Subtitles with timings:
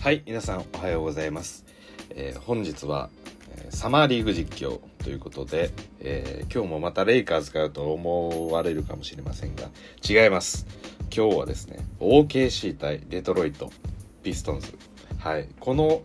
[0.00, 1.66] はい皆さんおはようございます、
[2.08, 3.10] えー、本日は、
[3.54, 9.68] えー、サマーリーグ実況ということで、えー、今日もまたレイカーズかと思われるかもしれませんが
[10.02, 10.66] 違います
[11.14, 13.70] 今日はですね OKC 対デトロイト
[14.22, 14.74] ピストンズ
[15.18, 16.00] はいこの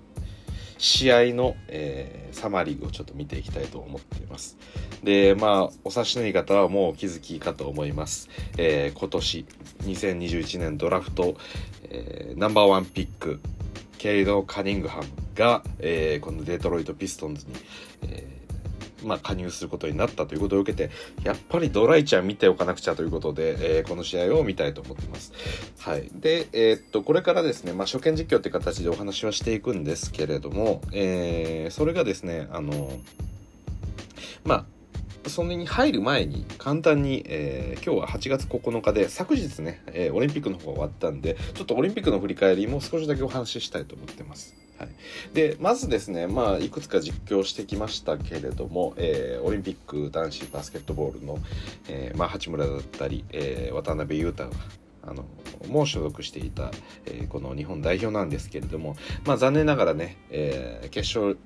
[0.77, 4.57] 試合の、えー、サマーリーグをちょっと見ていきたいと思っています。
[5.03, 8.29] で、まあ、お察しのいい方はもうお気づきかと思います。
[8.57, 9.45] えー、今年、
[9.83, 11.37] 2021年ドラフト、
[11.83, 13.39] えー、ナンバーワンピック、
[14.05, 17.53] ケイド・カニングハムが、えー、このデトロイト・ピストンズに、
[18.03, 25.33] えー、まあ、加入することになったということを受けて、やっぱりドライちゃん見ておかなくちゃということで、えー、この試合を見たいと思ってます。
[25.79, 26.07] はい。
[26.13, 32.91] で、え、っと、これからですね、まあ、初見実況って形でお話はしていくんですけれども、え、それがですね、あの、
[34.43, 34.65] まあ、
[35.29, 44.55] それに入る前に簡単に、えー、今日は8月9日で昨日ね、えー、オリンピックの方が終わったんでちょっとオリンピックの振り返りも少しだけお話ししたいと思ってます。
[44.77, 44.89] はい、
[45.33, 51.39] でまずですね、まあ、いくつか実況してきましたけれども、えー、オリンピック男子バスケットボールの、
[51.87, 54.49] えまあ、八村だったり、え、渡辺裕太
[55.07, 55.25] あの
[55.69, 56.71] もう所属していた、
[57.05, 58.95] えー、この日本代表なんですけれども、
[59.25, 61.37] まあ、残念ながらね、えー、決勝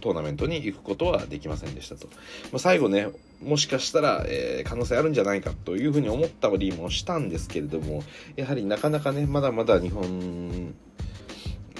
[0.00, 3.08] トーナメントに行くことはできませんでしたと、まあ、最後ね
[3.42, 8.02] もしかしたら、えー、可能性あるんじゃないかというふうに思ったりもしたんですけれども
[8.36, 10.74] やはりなかなかねまだまだ日本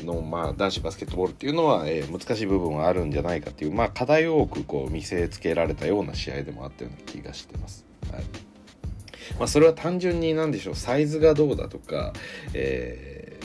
[0.04, 7.84] の、まあ、男子バスケットボールっていうのは、えー、難しい部分はあるんじゃないかっていう、まあ、課題を多くこう見せつけられたような試合でもあったような気がしてます。
[8.12, 8.22] はい
[9.38, 12.12] まあ、それは単純に何でしょうサイズがどうだとか、
[12.54, 13.38] え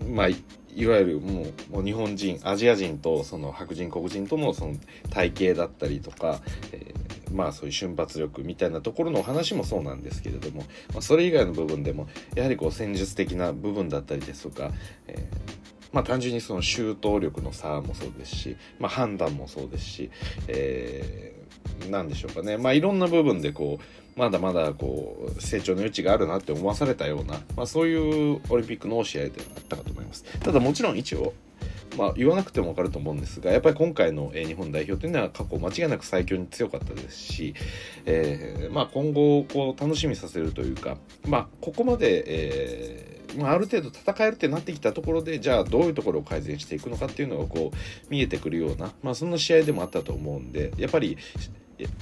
[0.00, 4.74] ー、まあいわゆるもうもう日本人アジア人とその白人黒人とのその
[5.10, 6.40] 体型だったりとか、
[6.72, 6.94] え、
[7.32, 14.70] まあそういう瞬発力みたいなところのお話もそうなんですけれども、まあ、それ以外の部分でもやはりこう戦術的な部分だったりですとか、
[15.06, 20.10] えーまあ、単純にその周到力の差もそうですし、まあ、判断もそうですし、
[20.48, 30.24] えー、なんでしょうかね、まあ、いろんな部分でこうまだまだこう成長の余地があるなって思わされたような、まあ、そういうオリンピックの試合であったかと思います。
[30.40, 31.32] ただもちろん一応
[31.96, 37.54] まあ、言わなくても分かると思うんですがやっぱり今回の、日本代表というのは過去間違いなく最強に強かったですし、
[38.06, 47.76] えーまあ、今後こう楽しみさせるというか、まあ、ここまで、えーまあ、ある程度戦えるってなってきたところでじゃあどういうところを改善していくのかっていうのがこう
[48.10, 51.16] 見えてくるような、まあ、そんな試合でもあったと思うんでやっぱり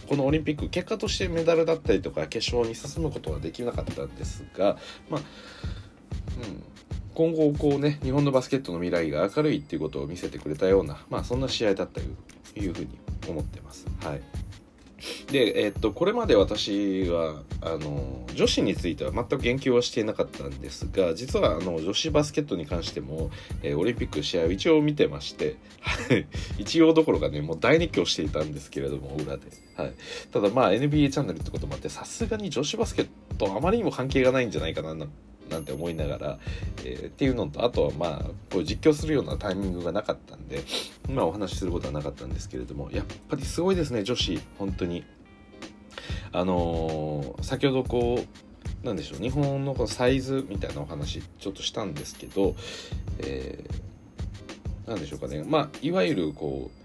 [0.09, 4.77] このオリンピック結果としてメダルだったりとか決勝に進むことはできなかったんですが、
[5.09, 5.21] まあ
[6.43, 6.63] うん、
[7.15, 12.07] 今後こうね日本のバスケットの未来が明るいっていうことを見せてくれたような、まあ、そんな試合だったと
[12.59, 12.99] いうふうに
[13.29, 13.87] 思ってます。
[14.03, 14.21] はい
[15.31, 23.31] で、え、っと、これまで私は、あの、女子については全く言及はしていなかったんですが、実は、あの、女子バスケットに関しても、
[23.63, 25.57] えー、オリンピック試合を一応見てまして、
[26.59, 29.47] 一応どころかね、もう大熱狂していたんですけれども、裏で。
[29.77, 29.93] はい。
[30.31, 34.95] ただまあ、NBA チャンネルってこともあって、さすがに女子バスケットあまりにも関係がないんじゃないかな、
[35.51, 36.39] なんて思いながら、
[36.85, 40.63] えー、っていうのとあとはまあこう実況するようなタイミングがなかったんで
[41.09, 45.05] まあお話しすることはなかったんですけれどもやっぱりすごいですね女子本当に。
[46.33, 48.25] あのー、先ほどこ
[48.83, 52.55] うなんでしょう日本のこのサイズみたいなお話ちょっとしたんですけど、
[53.19, 55.45] えー、でしょうかね。
[55.47, 56.81] まあいわゆるこう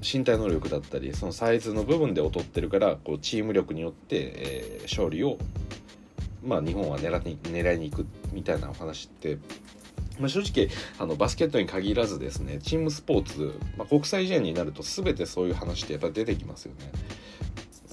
[0.00, 5.38] 身体能力だったりそのサイズの部分で劣ってるからこうチーム力によって、えー、勝利を
[6.42, 9.38] まあ、日本は狙い狙いに行くみたいなお話って、
[10.18, 10.68] まあ、正直
[10.98, 16.90] あのバスケットに限らずですねチームスポーツ、まあ、国際試合になると全てそういう話ってやっぱり出てきますよね。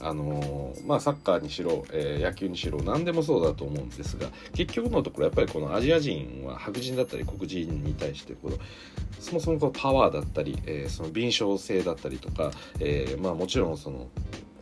[0.01, 8.57] あのー、まあ、サッカーにしろ、えー、野球にしろ何でもそうだと思うんですが結局のところやっぱりこのアジア人は白人だったり黒人に対してこの
[9.19, 14.09] そもそもこのパワーだったり、えー、その敏捷性だったりとか、えまあ、もちろんその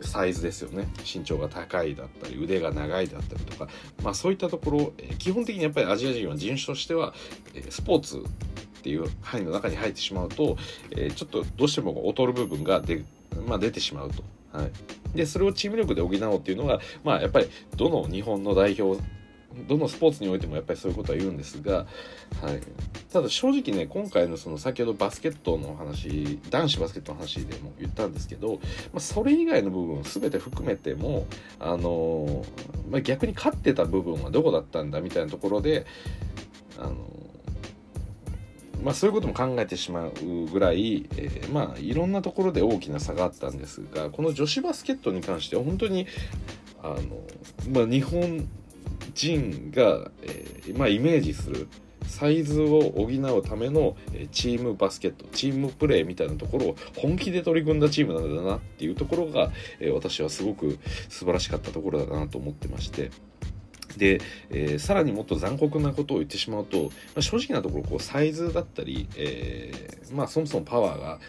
[0.00, 0.88] サイズですよね。
[1.04, 3.68] 身長が高いだったり腕が長いだったりとか、
[4.02, 7.14] まあ、そういったところ、え基本的にやっぱりアジア人は人種としては、
[7.54, 8.20] えスポーツっ
[8.82, 10.56] ていう範囲の中に入ってしまうと、
[10.90, 13.04] えちょっとどうしても劣る部分が出,、
[13.46, 14.22] まあ、出てしまうと。
[14.52, 19.02] はい、でそれをチーム力で補おうっていうのが、まあ、やっぱりどの日本の代表
[19.68, 21.86] どのスポーツにおいてもやっぱりそういうことは言うんですが、
[22.42, 22.60] はい、
[23.12, 28.54] ただ正直ね今回のその先ほどバスケットの話男子バスケットの話でも言ったんですけど、
[28.92, 31.26] まあ、それ以外の部分全て含めても
[31.58, 32.44] あの、
[32.90, 35.86] まあ、逆に勝ってた部分はどこだったんだみたいなところで
[36.78, 36.94] あの
[38.82, 40.12] まあ、そういうことも考えてしまう
[40.52, 46.06] ぐらい、えー、まあいろんなところで大きな差があったんですがこの女子バスケットに関しては本当に
[46.82, 46.98] あの、
[47.70, 48.46] まあ、日本
[49.14, 51.68] 人が、えー、まあ、イメージする、
[52.06, 53.96] サイズを補うための
[54.30, 59.50] チームバスケットチームプレーみたいなところを本気で取り組んだチームなんだなっていうところが
[59.80, 63.10] え私はすごく素晴らしかったところだなと思ってまして。
[63.96, 64.20] で、
[64.50, 71.20] えー、さらにもっと残酷なことを言ってしまうと、まあ、正直なところこうサイズだったり、えー、まあ、そもそもパワーが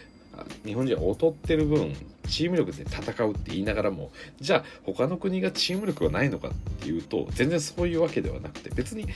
[0.64, 1.94] 日本人は劣ってる分
[2.28, 4.10] チーム力で戦うって言いながらも
[4.40, 9.06] じゃあ他の国がチーム力がないのかっていうと全然そういうわけではなくて別に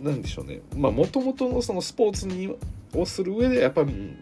[0.00, 0.60] 何でしょうね。
[0.74, 2.54] まあもともとのそのスポーツに
[2.94, 4.16] をする上でやっぱり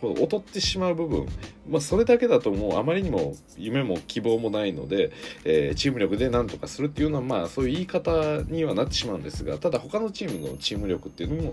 [0.00, 1.26] この劣ってしまう部分、
[1.68, 5.10] まあ、それだけだともうあまりにも夢も希望もないので、
[5.44, 11.52] えー、チーム力で何とかするっていうのはまあそういう言い方にはなってしまうんですがただ他のチームのチーム力っていうのも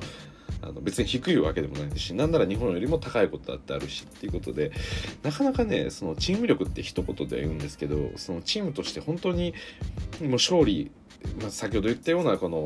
[0.63, 4.71] あの別に低いわけでもないですしなんなら日本よりも高いことだってあるしっていうことで
[5.21, 9.54] なかなかねそのチーム力って一言では言うんですけどそのチームとして本当に
[10.21, 10.92] もう勝利
[11.39, 12.63] まあ、先ほど言ったようなこの、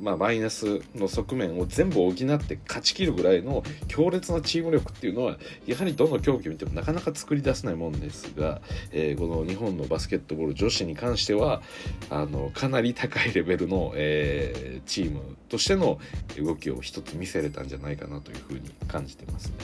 [0.00, 8.60] まあ、マイナスの側面を全部補って勝ち切るぐらいの強烈なチーム力っていうのはやはりどの競技を見てもなかなか作り出せないもんですが、
[8.92, 11.62] えー、この日本のバスケットボール女子に関しては
[12.10, 15.98] あのかなり高いレベルの、えー、チームとしての
[16.38, 19.54] 動きを一つ見せれたんじゃないかなというふうに感じてます、ね。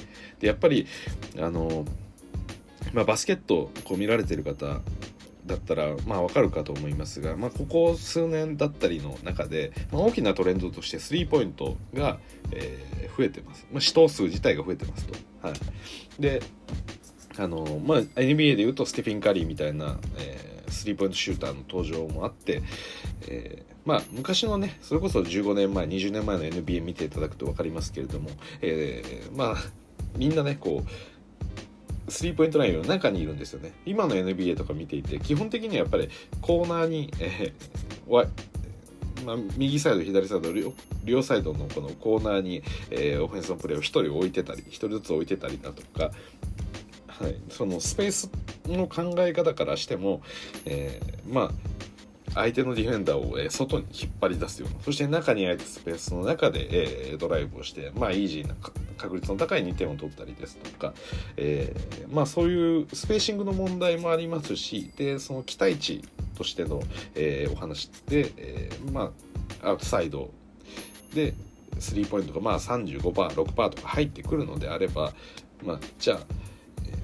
[0.40, 0.86] でやっぱり
[1.38, 1.84] あの
[2.92, 4.80] まあ、バスケットこう見られてる方
[5.46, 12.18] だったらまあわかるかと思いますが、まあ、ここ数年だったりの中で、まあ、大きなトレンドとしてスリーポイントが、
[12.52, 15.14] えー、増えてます、まあ、指導数自体が増えてますと。
[15.46, 15.54] はい、
[16.20, 16.42] で
[17.38, 22.62] あの、まあ、NBA でいうとステフィン・カリーみたいな、えー、スリーポイントシューターの登場もあって、
[23.28, 28.30] えー、まあ昔のねそれこそ15年前20年前の NBA 見ていただくと分かりますけれども、
[28.60, 29.56] えー、まあ
[30.16, 30.88] みんなねこう
[32.08, 33.72] スリーポイントラインの中にいるんですよね。
[33.86, 36.08] 今の NBA とか見ていて基本的にはやっぱり
[36.40, 38.28] コーナーに、えー
[39.24, 40.52] まあ、右サイド左サイド
[41.04, 46.10] 両サイドのこのコーナーに、えー、オフェンスのプレーを1人置いてたり1人ずつ置いてたりだとか、
[47.06, 48.30] はい、そのスペース
[48.66, 50.22] の考え方からしても、
[50.64, 51.50] えー、まあ
[52.34, 58.54] 相手のディフェンダーを、え外に引っ張り出すようなそして中にあえてスペースの中で、えドライブをしてまあイージーな
[58.96, 60.94] 確率の高い2点を取ったりですとか、
[61.36, 66.02] えー、まあそういうスペーシングの問題もありますしでその期待値
[66.36, 66.82] としての、
[67.14, 69.12] えー、お話で、えー、ま
[69.62, 70.30] あアウトサイド
[71.14, 71.34] で
[71.78, 75.12] スリーポイントがまあ 35%6% とか入ってくるのであれば
[75.64, 76.18] まあじゃあ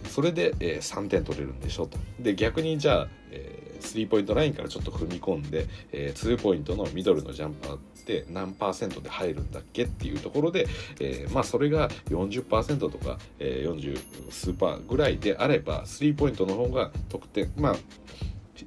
[0.09, 1.99] それで、3点取れるんでしょうと。
[2.19, 10.67] で逆にじゃあ、えスリーポイントラインからちょっと踏み込んで、えー、2ポイントのミドルのジャンパーって何パーセントで入るんだっけっていうところで、
[11.01, 17.77] えー、まあそれが40%とか、えー、40数パーぐらいであればスリーポイントの方が得点まあ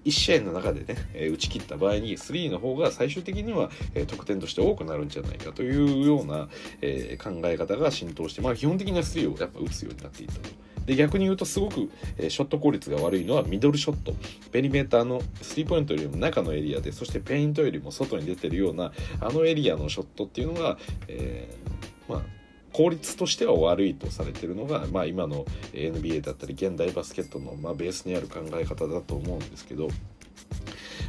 [0.06, 6.48] 1試合の中でね、えー、打ち切った場合に3の方が最終的には、えー、得点として多くなるんじゃないかというような、
[6.82, 10.50] えー、考え方が浸透して、まあ、基本的には3をやっぱ打つようになっていったと。
[10.86, 14.14] で逆に言うとすごく、え、ショット効率が悪いのはミドルショット。
[14.52, 22.42] ペリメーターのスリーポイントよりも中のエリアでそしてペイントよりも外に出てるようなあのエリアのショットっていうのが、えー、まあ
[22.74, 29.88] 効率としては悪いとされてるのが、まあ、今の NBA だったり現代バスケットの、まあ、ベースにある考え方だと思うんですけど、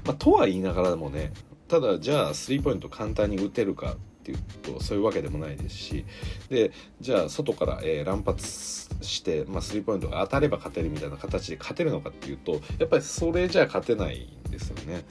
[0.05, 1.33] まあ、とは言いながらもね
[1.69, 6.05] ただじゃあスリーポイント簡単に打てるかっていうとそういうわけでもないですし
[6.49, 15.05] でじゃあ外から、えー、乱発して、まあ、スリーポイントが当たれば勝てるみたいな形で勝てるのかっていうとやっぱりそれじゃ勝てないんですよね。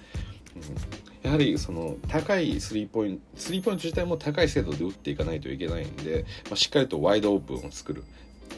[1.24, 8.04] うん、やはりその高いスリーポイントスリーポイント自体も高い精度で打っていかないといけないんで、まあ、しっかりとワイドオープンを作る。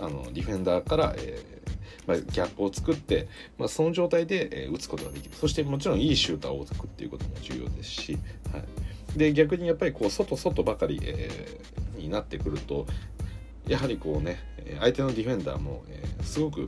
[0.02, 1.54] あのディフェンダーから、えー
[2.08, 5.36] まあ、ギャップを作って、まあ、その状態で、えー、打つことができる。
[5.36, 8.18] そしてもちろんいいシューターを置くっていうことも重要ですし、
[8.52, 8.64] はい、
[9.16, 12.86] で逆にやっぱりこう外外ばかり、えー、になってくると
[13.68, 14.40] やはりこうね
[14.80, 16.68] 相手のディフェンダーも、えー、すごく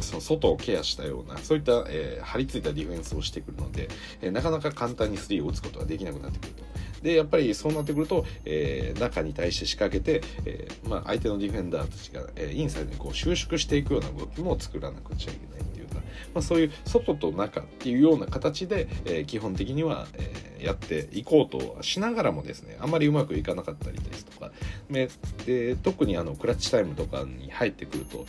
[0.00, 3.88] その外をケアしたようなそういった、えー、張り付いたディフェンスをしてくるので、
[4.20, 6.64] えー、なかなか簡単にスリーを打つことができなくなってくると。
[7.02, 15.61] でやっぱりそうなってくると、えー、中に対して仕掛けて、えまあ、相手のディフェンダーたちが、え、インサイドにこう収縮していくような動きも作らなくちゃいけない
[15.94, 16.00] か、
[16.34, 24.52] まあ、そういう外と中っていうような形で、えー、基本的には、えーやっていこうとしながらもですねあんまりうまくいかなかったりですとか
[25.44, 28.24] で特にあのクラッチタイムとかに入ってくると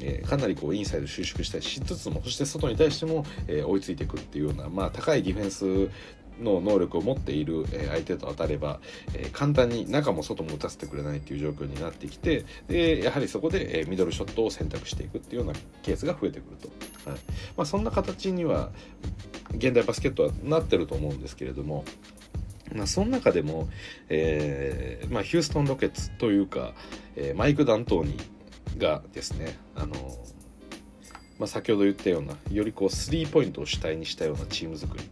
[0.00, 5.90] えー、かなりこうインサイド収縮したりしつつもそして外に対しても、えー、追いついてくっていうような、まあ、高いディフェンス
[6.40, 8.80] の能力を持っている、相手と当たれば、
[9.14, 16.56] え簡単に中も外も打たせてくれないっていう状況になってきてでやはりそこで、ミドルショットを選択していくっていうようなケースが増えてくる
[17.04, 17.20] と、はい。
[17.56, 18.70] まあ、そんな形には
[19.56, 21.84] 現代バスケットはなってると思うんですけれども
[22.74, 23.68] まあ、その中でも、
[24.08, 26.72] えーまあ、ヒューストン・ロケッツというか、
[27.16, 28.16] えー、マイク・ダントーニ
[28.78, 29.94] がですね、あの
[31.38, 35.04] まあ、先ほど言ったようなよりこうスリーポイントを主体にしたようなチーム作り。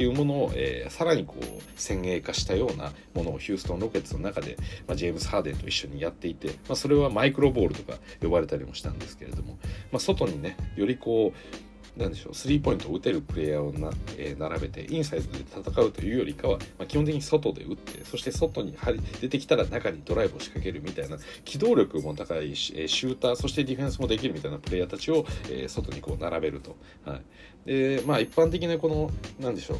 [0.00, 1.44] っていうものを、えー、さらにこう
[1.78, 4.56] 先鋭化したようなものをヒューストン・ロケッツの中で、
[4.88, 9.58] まあ、ジェームズ・ハーデンと一緒にやっていて、まあ、それはマイクロボールとか呼ばれたりもしたんですけれども、
[9.92, 11.69] まあ、外にねよりこう
[12.00, 18.76] なんでしょうスリーポイントを打てるプレイヤーをな、えー、並べてインサイドで戦うというよりかは、まあ、基本的に外で打ってそして外に
[19.20, 26.76] 出てきたら中にドライブを仕掛けるみたいな機動力も高いし、えー、シューターそしてディフェンスもできるみたいなプレイヤーたちを、えー、外にこう並べると。
[27.04, 27.20] はい、
[27.66, 29.78] でまあ一般的なこのなんでしょう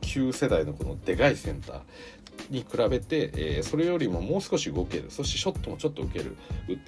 [0.00, 1.80] 旧世代のこのでかいセンター
[2.50, 5.06] に比べて、えー、それよりももう少し動ける。
[5.10, 6.36] そしてショットもちょっと受ける。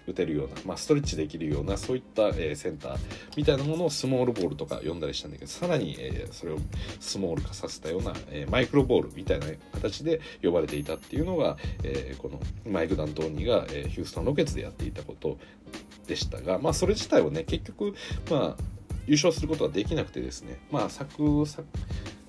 [0.06, 2.98] 打てるような、まあ、ストレッチできるようなそういった、えー、センター
[3.36, 6.58] みたいなものをスモールボールとか呼んだりしたんだけどさらに、えー、それを
[7.00, 12.40] スモール化させたような、えマイクロボールみたいな形で呼ばれていたっていうのが、えこの
[12.70, 15.38] マイク・ダントーニが、えヒューストン・ロケツでやっていたこと
[16.06, 17.94] でしたが、まあ、それ自体はね結局、
[18.30, 18.62] まあ、
[19.06, 21.66] 優勝することはできなくてですね、まあ、昨昨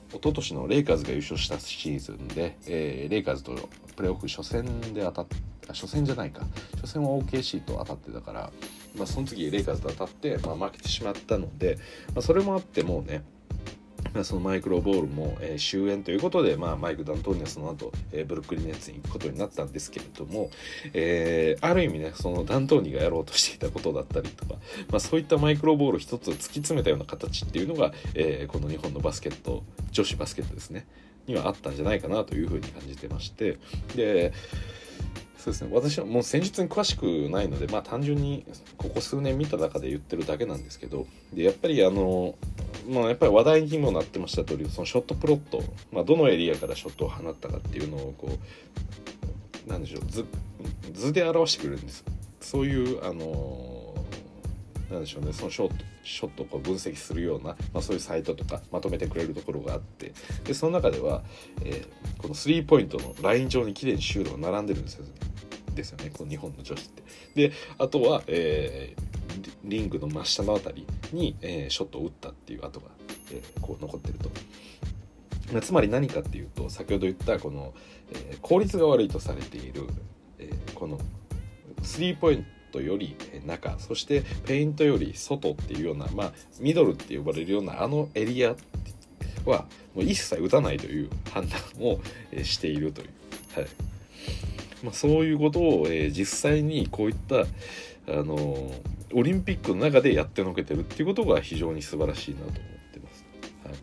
[0.10, 3.56] 一昨年のレイカーズが優勝したシーズンで、えー、レイカーズと
[3.96, 5.28] プレーオフ初戦で当たっ
[5.74, 6.46] 初戦じゃないか。
[6.82, 8.52] 初戦は OKC と当たってたから、
[8.98, 11.78] まあ、その次レイカーズと当たって、まあ、負けてしまったので、
[12.16, 13.24] まあ、それもあってもうね
[14.14, 20.50] まあ、そのマイクロボールも、えー、終焉ということで、まあ、マイク・ダントーニはその後、えー、ブルックリン・ネッツに行くことになったんですけれども、
[20.94, 24.56] えー、ある意味ねそのダントーニがやろうとしていたことだったりとか、
[24.90, 30.88] まあ、そういったマイクロボール一つ突き詰めたような形っていうのが、えー、この日本のバスケット女子バスケットですね
[31.28, 33.58] にはあったんじゃないかなというふうに感じてまして
[33.96, 34.34] で
[35.40, 35.70] そうですね。
[35.72, 38.46] 私はもう戦術に詳しくないのでまあ単純に
[38.78, 42.36] ここ数年見た中で言ってるだけなんですけどでやっぱりあの
[42.90, 48.38] まあやっぱり話題にもなってました通りそのショットプロット、まあ、どのエリアからショットを放ったかっていうのをこ
[49.66, 50.26] うなんでしょう図
[50.92, 52.04] 図で表してくれるんです。
[52.42, 53.79] そういうあの
[54.90, 61.24] なんでしょうねそのショットショットをこう分析するような、まあ、そういうサイトとかまとめてくれるところがあってでその中では、
[61.64, 65.06] えー、このスリーポイントのライン上に綺麗にシュートが並んでるんですよ
[65.76, 67.04] ですよねこの日本の女子って。
[67.36, 72.88] であとは、えー、リングの真下の辺りに、えー、ショットを打ったっていう跡が、
[73.32, 74.30] えー、こう残ってると。
[75.62, 77.74] つまり何かっていうと先ほど言ったこの、
[78.12, 79.88] えー、効率が悪いとされている、
[80.38, 81.00] えー、この
[81.82, 88.56] スリーポイントトより中そしてペイントより外っていうような、まあ、ミドルって呼ばれるようなあのエリア
[89.46, 92.00] はもう一切打たないという判断を
[92.44, 93.10] しているという。
[93.56, 93.68] はい
[94.84, 98.74] まあ、そういうことを、え、実際にこういった、あの、
[99.14, 102.54] オリンピックの中でやってのけてるっていうことが非常に素晴らしいなと思っ
[102.94, 103.26] てます。
[103.66, 103.76] はい、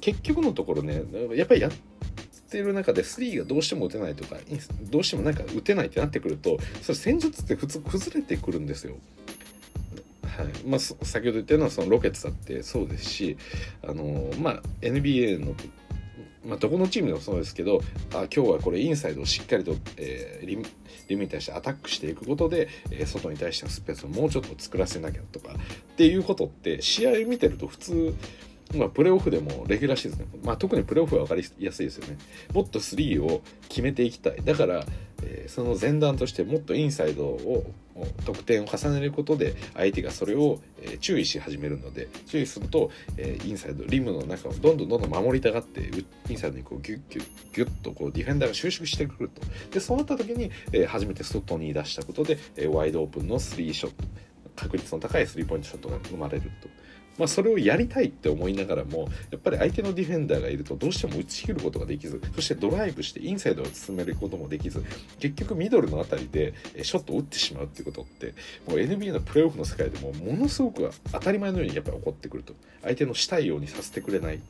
[0.00, 1.02] 結局のところね
[1.34, 1.72] やっぱりやっ
[2.58, 4.36] ってる中で3がどうしても打てないとか
[4.90, 8.96] どうしてもなんか打てないってなってくるとそれ戦術って普通崩れてくるんですよ。
[10.22, 13.36] はいまあ、先ほど言ったようなそのロケッツだってそうですし
[13.86, 15.54] あの、まあ、NBA の
[16.44, 17.82] まあ、どこのチームでもそうですけど
[18.14, 20.64] あ今日はこれインサイドをしっかりと、えー、リム
[21.08, 25.56] リムに対してアタックしていくことで、えー、外に対してのスペースをもうちょっと作らせなきゃとかっ
[25.96, 28.14] ていうことって試合見てると普通
[28.74, 32.16] まあ、プレーオフでもレギュラーシーズン、まあ、特にプレーオフは分かりやすいですよね。
[32.52, 34.42] もっと3を決めていきたい。
[34.44, 34.84] だから、
[35.22, 37.64] えー、その前段としてもっとインサイドを
[38.24, 45.90] 得点を重ねることで相手がそれを、えー、注意し始めるので注意すると、えー、インサイドリムの中をどんどんどんどん守りたがって
[46.28, 54.04] インサイドにこうギュッギュッギュッとこうディフェンダーが収縮してくるとでそうなった時に、えー、初めて外に出したことで、えー、ワイドオープンのスリーショット
[54.56, 56.68] 確率の高いスリーポイントショットが生まれると。
[57.18, 64.84] まあ、それをやりたいって思いながらもやっぱり相手のディフェンダーがいるとどうしても打ち切ることができずそしてドライブしてインサイドを進めることもできず
[65.18, 68.34] 結局ミドルの辺りでショットを打ってしまうっていうことって
[68.66, 72.54] もう NBA のプレーオフの世界でもものすごく当たり前のようにやっぱり起こってくると。
[72.82, 74.40] 相手のしたいようにさせてくれない。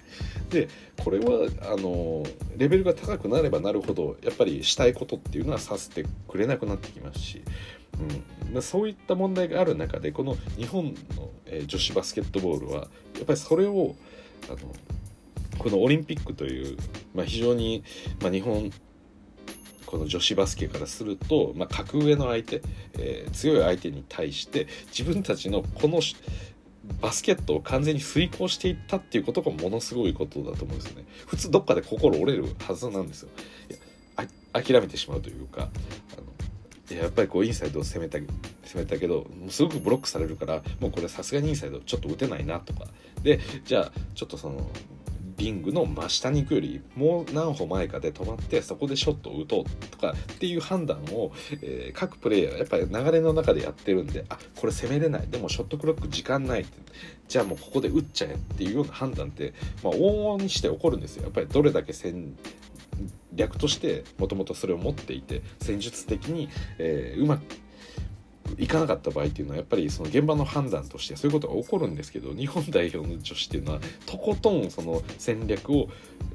[0.51, 0.69] で
[1.03, 2.25] これはあの
[2.57, 7.43] レベルが高くなればなるほどやっぱりしたいことっていうのはさせてくれなくなってきますし
[8.55, 13.95] うん、そういった問題がある中でこの日本の、え、女子バスケットボールはやっぱりそれを
[14.49, 14.59] あの
[15.59, 16.77] このオリンピックという、
[17.15, 17.85] まあ、非常に、
[18.21, 18.71] まあ、日本
[19.87, 22.63] この女子バスケからすると、まあ、格上の相手、
[22.95, 26.01] えー、強い相手に対して自分たちのこの
[27.01, 31.05] バスケットを完全に遂行していったっていうことがものすごいことだと思うんですよね。
[31.27, 33.29] 普通どっかで心折れるはずなんですよ。
[34.53, 35.69] 諦めてしまうというか
[36.97, 38.29] やっぱりこうインサイドを攻めた攻
[38.77, 42.87] めたけどすごくブロックされるからもうこれさすがにインサイドちょっと打てないなとか。
[43.23, 44.69] でじゃあちょっとその
[45.37, 51.33] リングの真下に行くよりもう何歩前かで止まってそこでショットを打とうとかっていう判断を、
[51.63, 55.27] えー、各プレイヤーやっぱり流れの中でやってるんであこれ攻めれない。
[55.29, 56.83] でもショットクロック時間ないって。
[57.29, 61.23] じゃあもうここで打っちゃえっていうような判断って、まあ、往々にして起こるんですよ。
[61.23, 62.37] やっぱりどれだけ戦
[63.33, 67.43] 略としてもともとそれを持っていて戦術的に、えー、うまく
[68.59, 75.89] いかなかった場合っていうのはやっぱりその現場の判断としてそういうことが起こるんですけど日本代表の女子っていうのはとことんその戦略を、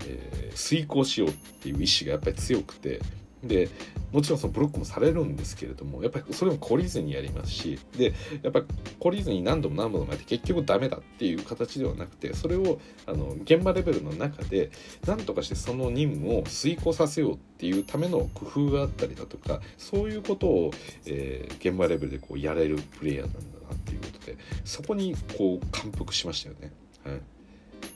[0.06, 3.02] えー、遂行しようっていう意思がやっぱり強くて
[3.48, 3.70] で
[4.12, 8.66] もちろんそのブロックもされるんですけれどもやっぱりそれも懲りずにやりますしでやっぱり
[9.00, 14.72] 懲りずに何度も何度もやって結局ダメだっていう形ではなくてそれをあの現場レベルの中で
[15.06, 20.72] 何とかしてその任務を遂行させようっていうための工夫があったりだとかそういうことを、
[21.06, 23.40] えー、現場レベルでこうやれるプレイヤーなんだ
[23.70, 26.72] なっていうことでそこにこう感服しましたよね。
[27.04, 27.22] はい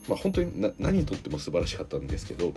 [0.07, 2.53] まあ、本当に何にとっても素晴らしかったんですけど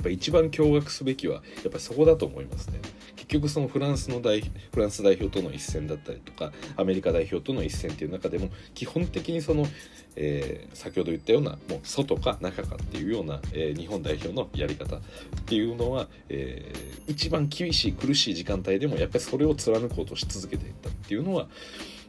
[0.00, 2.80] っぱ一番驚愕すべきはやっぱそこだと思いますね。
[3.26, 9.66] 結局そのフランスの代フランス代表との一戦だったりとかアメリカ代表との一戦っていう中でも基本的にその、
[10.14, 15.00] えー、先ほど言ったようなもう外か中かっていうような、えー、日本代表のやり方っ
[15.44, 21.48] ていうのは、えー、一番厳しい苦しい時間帯でもやっぱりそれを貫こうとし続けていったっていうのは、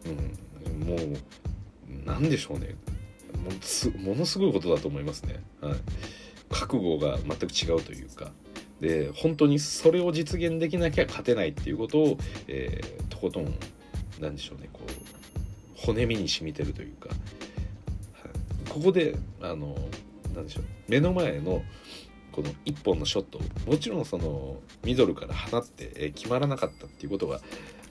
[0.06, 1.00] うん、もう
[2.06, 2.76] 何でしょうね
[4.04, 5.42] ものすごいことだと思いますね。
[5.62, 5.74] はい
[6.50, 8.32] 覚悟が全く違うというか
[8.80, 13.54] で本当にそれを実現できなきゃ勝てないっていうことを、えー、とことん
[14.20, 19.76] 何でしょうねこう骨身に染みてるというか、はい、ここであの
[20.36, 21.64] 何でしょう目の前の
[22.32, 27.42] この1本のショットもちろんそのミドルから放って、え、決まらなかったっていうことが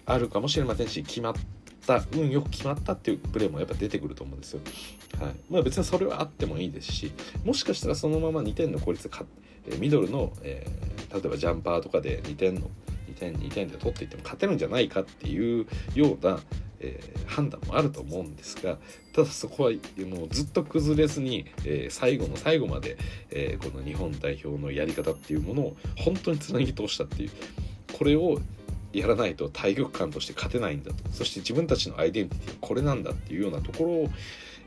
[0.04, 1.34] あるかもしれませんし決まっ
[1.86, 4.60] た運よく決まったっていうプレーもやっぱ出てくると思うんですよ。
[5.20, 7.12] はいまあ、別にそれはあってもいいですし
[7.44, 9.24] もしかしたらそのまま2点の効率か
[9.68, 12.70] えミドルの、えー、例えばジャンパーとかで2点の
[13.08, 16.40] 2点2点で取っていっても勝てるんじゃないかっていうような、
[16.80, 18.78] えー、判断もあると思うんですが
[19.14, 19.70] ただそこは
[20.06, 22.98] もうずっと崩れずに、えー、最後の最後まで、
[23.30, 27.30] えこの日本代表のやり方っていうものを本当につなぎ通したっていう
[27.96, 28.40] これを
[28.98, 30.96] やらないと体育館として勝てないんだと。
[31.12, 34.10] そして自分たちのアイデンティティはこれなんだっていうようなところを、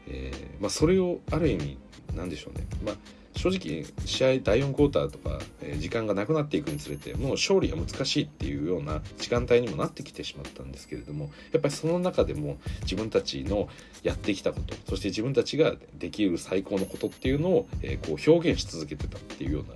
[0.08, 1.78] えー、まあ、それをある意味
[2.16, 2.96] なんでしょうね、まあ、
[3.36, 13.70] 正直試合第4クォーターとか、え、時間がなくなっていくにつれてもう勝利が難しいっていうような時間帯にもなってきてしまったんですけれどもやっぱりその中でも自分たちの
[14.04, 19.70] やってきたことそして自分たちができる最高のことっていうのを、え、こう表現し続けてたっていうような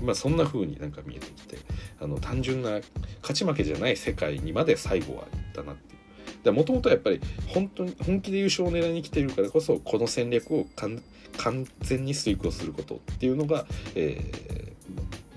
[0.00, 1.58] うんまあ、そんな風になんか見えてきて
[2.00, 2.80] あの単純な
[3.22, 5.98] 勝ち負けじゃない世界にまで最後は行ったなっていう。
[6.52, 11.02] もともとやっぱり本当に本気で優勝を狙いに来てるからこそこの戦略を完
[11.80, 14.72] 全に遂行することっていうのが、え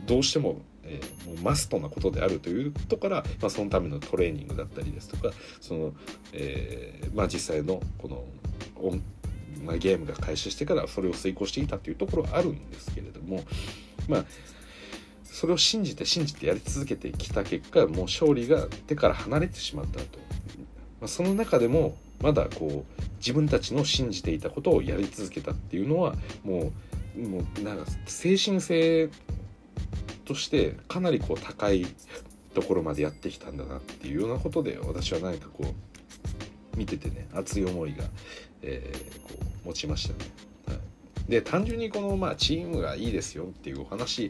[0.06, 5.94] ー、どうしてもえー、もうマストなことであるということから、まあ、そのためのトレーニングだったりですとかその、
[6.34, 8.26] えーまあ、実際のこの
[9.63, 13.44] まあ、ゲームが開始してからそれを遂行していたというところはあるんですけれども
[14.08, 14.26] まあ
[15.24, 20.20] それを信じて信じてやり続けてきた結果もう勝利が手から離れてしまったと、
[21.00, 26.72] まあ、その中でもまだこう自分たちの信じていたことをやり続けたっていうのはも
[27.16, 29.10] うもうなんか精神性
[30.26, 31.86] としてかなりこう高い
[32.54, 38.04] ところまでやってきたんだなっていうようなことで私は何かこう見ててね熱い思いが、
[38.62, 39.30] えー、こ
[39.66, 40.51] う持ちましたね。
[41.32, 44.30] で単純にこの、まあ、チームがいいですよっていうお話、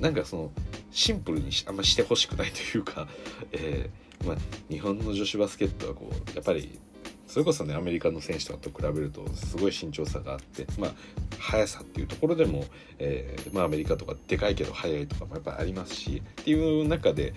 [0.00, 0.50] なんかその
[0.90, 3.06] シンプルにあんましてほしくないというか、
[3.52, 4.36] えー、まあ、
[4.70, 6.78] 日本の女子バスケットはこうやっぱり
[7.26, 10.94] それこそねアメリカの選手とかと比べるとすごい身長差があってまあ
[11.38, 12.64] 速さっていうところでも、
[12.98, 17.34] えー、まあ、アメリカとかでかいけど速いとかもやっぱありますしっていう中で、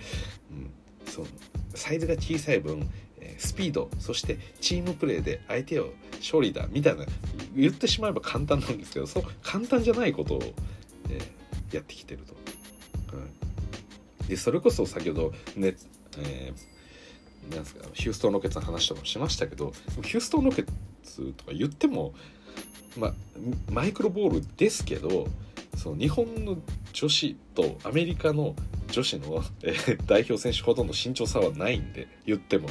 [0.50, 0.70] うん、
[1.04, 1.26] その
[1.74, 2.88] サイズが小さい分
[3.38, 7.04] スピードそしてチームプレーで相手を勝利だみたいな
[7.54, 10.42] 言ってしまえば簡単なんですけどそう簡単じゃないことを、
[11.10, 12.36] えー、やってきてると。
[14.28, 15.76] でそれこそ先ほどね、
[16.18, 19.72] えー、なんですかヒューストン・ロケッツの話とかもしましたけど
[20.02, 20.66] ヒューストン・ロケッ
[21.04, 22.12] ツとか言っても、
[22.96, 23.14] ま、
[23.70, 25.28] マイクロボールですけど
[25.76, 26.56] その日本の
[26.92, 28.56] 女子とアメリカの
[28.90, 32.68] 女子の、えー、代表選手ほとんど身長差はないんで言っても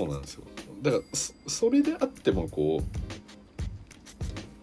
[0.00, 0.44] そうなんですよ。
[0.82, 1.02] だから
[1.46, 2.82] それであってもこ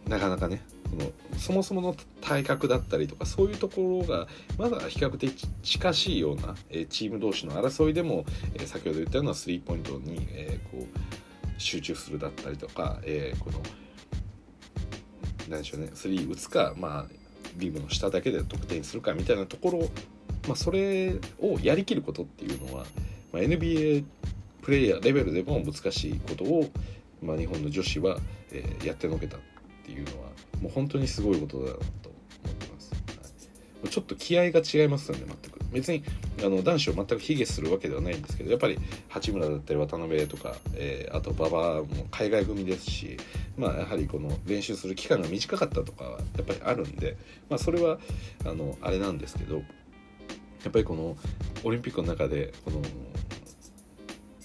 [0.05, 0.61] うなかなかね
[0.97, 13.61] このそもそもの体格だったりとかそういうところがまだ比較的近しいような、えチーム同士の争いでも、え先ほど言ったようなスリーポイントに、えこう集中するだったりとか、え、この
[15.49, 17.05] 何でしょうねスリー打つか、まあ、
[17.57, 19.79] リムの下だけで得点するかみたいなところ、
[20.47, 22.85] まあ、それをやりきることっていうのは、
[23.31, 24.05] まあ、NBA
[24.63, 26.69] プレイヤーレベルでも難しいことを、
[27.21, 28.17] まあ、日本の女子は、
[28.51, 29.39] えー、やってのけたっ
[29.85, 30.29] ていうのは
[30.61, 32.91] もう本当にすごいことだなと思ってます、
[33.83, 36.03] はい、ちょっと気合が違いますよね全く別に
[36.39, 38.77] あの男子を全く卑下するわけではないんですけどやっぱり
[39.09, 43.17] 八村だったり渡辺とか、えー、あと馬場も海外組ですし
[43.57, 47.17] まあやはりこの練習する期間が短かったとかはやっぱりあるんで、
[47.49, 47.97] まあ、それは
[48.45, 49.61] あのあれなんですけどや
[50.69, 51.17] っぱりこの
[51.63, 52.81] オリンピックの中でこの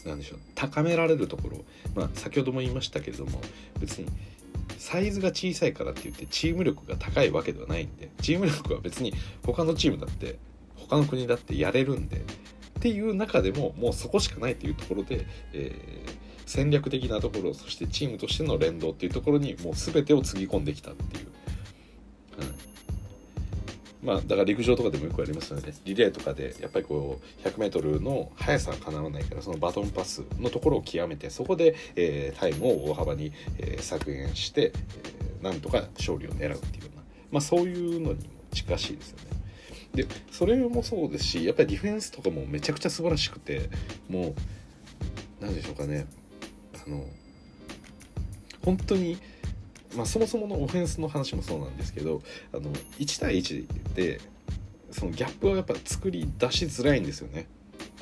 [0.06, 3.40] なんでしょう高められるところ、まあ、先ほども言いましたけれども
[3.80, 4.06] 別に
[4.78, 9.12] サイズが小さいからって言ってチーム力が高いわけではないんでチーム力は別に
[9.44, 10.38] 他のチームだって
[10.76, 12.20] 他の国だってやれるんでっ
[12.80, 16.11] ていう中でももうそこしかないっていうところで、えー、
[16.46, 21.26] 戦略的なところそしてチームとしての連動っていうところにもう全てをつぎ込んできたっていう、
[22.40, 22.54] うん、
[24.02, 25.72] まあだから陸上とかでもよくありますよね。
[25.84, 39.24] リレーとかでやっぱりこう 100m の速さはかなわないからそのバトンパスのところを極めてそこで、えー、タイムを大幅に、えー、削減して、えー、なんとか勝利を狙うっていうような、まあ、そういうのにも近しいですよね。
[39.94, 43.68] でそれもそうですしやっぱりディフェンスとかもめちゃくちゃ素晴らしくて
[44.08, 44.34] もう
[45.40, 46.06] 何でしょうかね。
[46.87, 47.04] あの
[48.64, 49.18] 本当に
[49.96, 52.22] まあ、そもそものオフェンスの話もそうなんですけど
[52.53, 54.20] あの1対1で
[54.90, 57.46] そのギャップをやっぱ作り出しづらいんですよね。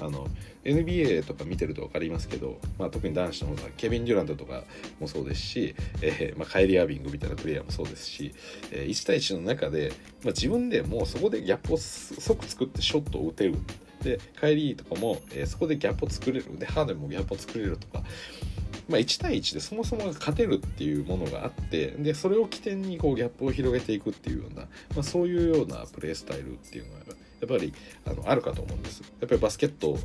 [0.00, 0.28] あの
[0.64, 4.64] NBA とか見てると分かりますけど、まあ、特に男子の方がケビン・デュラントとか
[5.00, 8.34] もそうですし、えーまあ、カイリー・アービングみたいなプレイヤーもそうですし、
[8.72, 13.54] えー、1対1の中で、まあ、自分でもうそこでギャップを即作ってショットを打てる
[14.02, 18.02] でカイリーとかも、えー、そこでギャップを作れるでハーデンもギャップを作れるとか
[18.88, 24.68] まあ、1対1でそもそも勝てるっていうものがあってでそれを起点にこうギャップを広げていくっていうような、ま
[25.00, 27.72] あ、そういうようなプレースタイルっていうのはやっぱり
[28.06, 29.00] あのあるかと思うんです。
[29.20, 29.98] やっぱりバスケットっ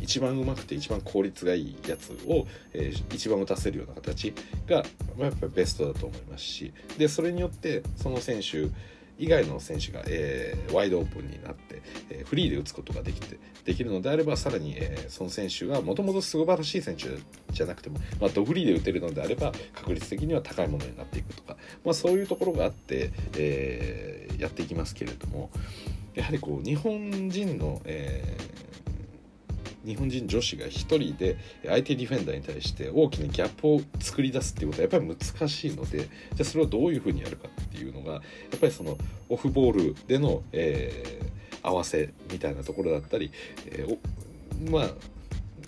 [0.00, 4.34] 一番うまくて一番効率がいいやつを、えー、一番打たせるような形
[4.66, 4.84] が、
[5.16, 8.68] まあ、やっぱりベストだと思いますしでそれによってその選手
[9.18, 17.08] 以外の選手が、えー、ワイドオープンになって、えー、フリーで打つことができてできるのであればさらに、えー、その選手がもともと素晴らしい選手
[17.52, 25.50] じゃなくても、まあ、ドフリーで打てるのであれば確率的には高いものになっていくとか、まあ、そういうところがあって、えー、やっていきますけれども
[26.14, 28.66] やはりこう日本人の、えー
[29.86, 36.08] 日本人女子が1人で相手ディフェンダーに対して大きなギャップを作り出すっていうことはやっぱり難しいのでじゃ
[36.40, 38.20] あそれをどういうふうにやるかっていうのがや
[38.56, 43.30] っぱりそのオフボールでの、えー、合わせみたいなところだったり、
[43.66, 44.82] えー、まあ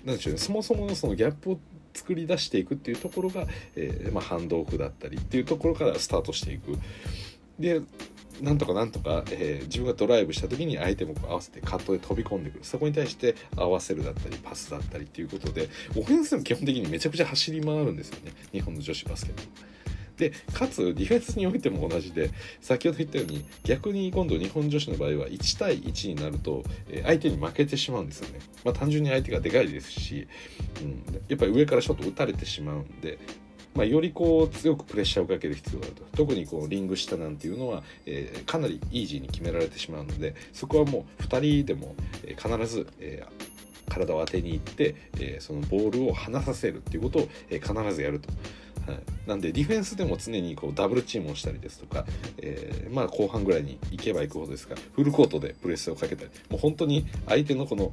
[0.05, 1.61] なんでしょうねそもそものそのギャップを
[1.95, 6.79] 作り出していくっていうところが、えーまあ、ハンドオフだったりっていうところからスタートしていく。
[7.59, 7.83] で
[8.41, 12.65] なんとかなんとか、えー、自分がドライブした時に相手も合わせてカットで飛び込んでくる。
[12.65, 18.33] そこに対して合わせるだったりパスだったりっていうことでオフェンスでも基本的にめちゃくちゃ走り回るんですよね。
[18.53, 19.43] 日本の女子バスケット。
[20.19, 30.27] でかつディフェンスにおいても同じで先ほど言ったように逆に今度日本女子の場合は1対1になると、え、相手に負けてしまうんですよね、まあ、単純に相手がでかいですし、
[30.83, 33.19] うん、やっぱり上からショット打たれてしまうんで
[33.79, 36.03] まあ、よりこう強くプレッシャーをかける必要があると。
[36.17, 48.31] 特にこうリング下なんていうのは、えー、かなりイージーに決められてしまうのでそこはもう2人でも、えー、必ず、えー、体を当てにいって、え、そのボールを離させるっていうことを、え、必ずやると。
[48.91, 52.05] はい、なんでディフェンスでも常にこうダブルチームをしたりですとか、
[52.39, 56.31] えー、まあ後半ぐらいに行けば行くほどですがフルコートでプレスをかけたり。
[56.51, 57.93] もう本当に相手のこの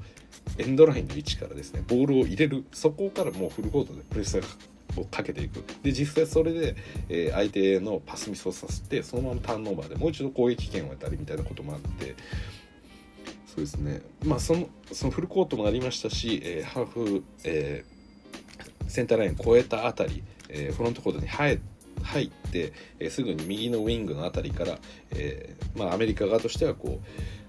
[0.58, 4.48] エンドラインの位置からですねボールを入れるそこからもうフルコートでプレスが
[4.98, 5.64] をかけていく。
[5.84, 6.76] で実際それで、
[7.10, 12.16] えー、相手のパスミスをさせてそのままターンオーバーでもう一度攻撃権を得たりみたいなこともあって。
[13.48, 14.02] そうですね。
[14.26, 21.60] まあそのそのフルコートもありましたし、えー、ハーフ、えー、センターライン越えたあたり、えー、フロントコートに入
[22.04, 24.78] 入って、えー、すぐに右のウィングのあたりから、
[25.12, 27.45] えーまあ、アメリカ側としてはこう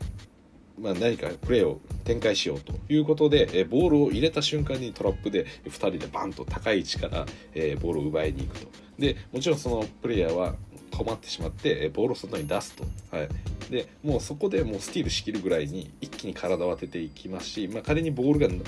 [0.78, 8.68] まあ、何かプレーを展開しようということで、えボールを入れた瞬間にトラップで2人でバンと高い位置から、えボールを奪いに行くと。
[8.98, 10.54] でもちろんそのプレイヤーは
[10.90, 12.84] 困ってしまってえボールを外に出すと、
[13.14, 13.28] はい、
[13.70, 18.64] でもうそこでもうスティールしきるぐらいに一気に体を当てていきますし、まあ、仮にボールが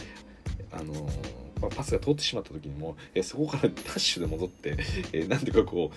[0.72, 1.08] あの
[1.60, 4.76] まあ、パスが通ってしまった時にも、えそこから ダッシュで戻って、
[5.12, 5.90] えー、なんていうかこ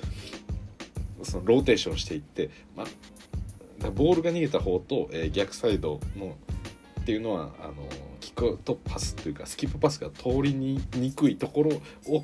[1.21, 2.88] うそのローテーションしていって、まあ、
[3.89, 6.36] ボールが逃げた方と、えー、逆サイドの
[7.02, 7.74] っていうのはあの
[8.20, 11.72] キックとパスというかスキップパスが通りににくいところ
[12.08, 12.24] を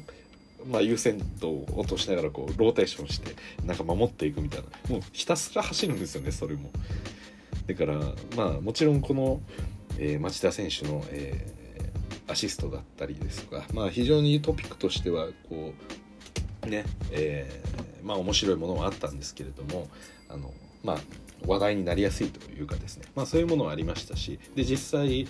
[0.65, 4.67] まあ、優先度を落としながらこうローテーションしてなんか守っていくみたいな。
[4.89, 6.72] もうひたすら走るんですよねそれも。
[7.67, 8.00] だから
[8.36, 9.39] まあもちろんこの、
[9.98, 15.74] えー、町田選手の、えー、アシストだったりですとかまあ非常にトピックとしてはこ
[16.65, 19.88] うねえー、まあ面白いものはあったんですけれども
[20.28, 20.98] あのまあ
[21.45, 23.06] 話題になりやすいというかですね。
[23.15, 25.28] まあそういうものはありましたしで実際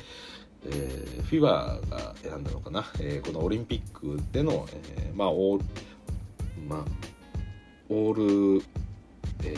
[0.65, 4.67] えー、フィバーが選んだのかな、えー、このオリンピックでの、
[4.97, 5.65] えー、まあオール、
[6.67, 6.85] まあ、
[7.89, 8.65] オール、
[9.43, 9.53] え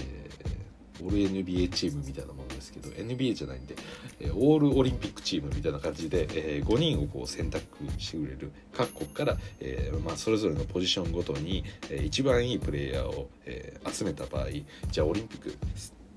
[1.00, 3.76] ー、オール NBA チームみたいなものですけど NBA じゃないんで、
[4.20, 7.66] えー、オールオリンピックチームみたいな感じで、えー、5人をこう選択
[7.98, 14.48] してくれる各国から、えーまあ、それぞれのポジションごとに、えー、一番いいプレイヤーを、えー、集めた場合
[14.92, 15.58] じゃあオリンピック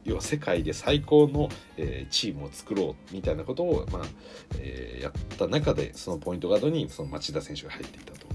[0.05, 4.03] 要は世界で最高の、えー、チームを作ろうみたいなことを、まあ
[4.59, 8.27] えー、やった中でそのポイントガードにその町田選手が入っていたと、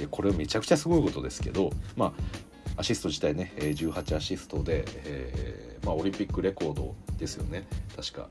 [0.00, 8.28] うん、これめちゃくちゃすごいことですけど、まあ、アシスト自体ね18アシストで、えーまあ、オリンピックレコードですよね確か。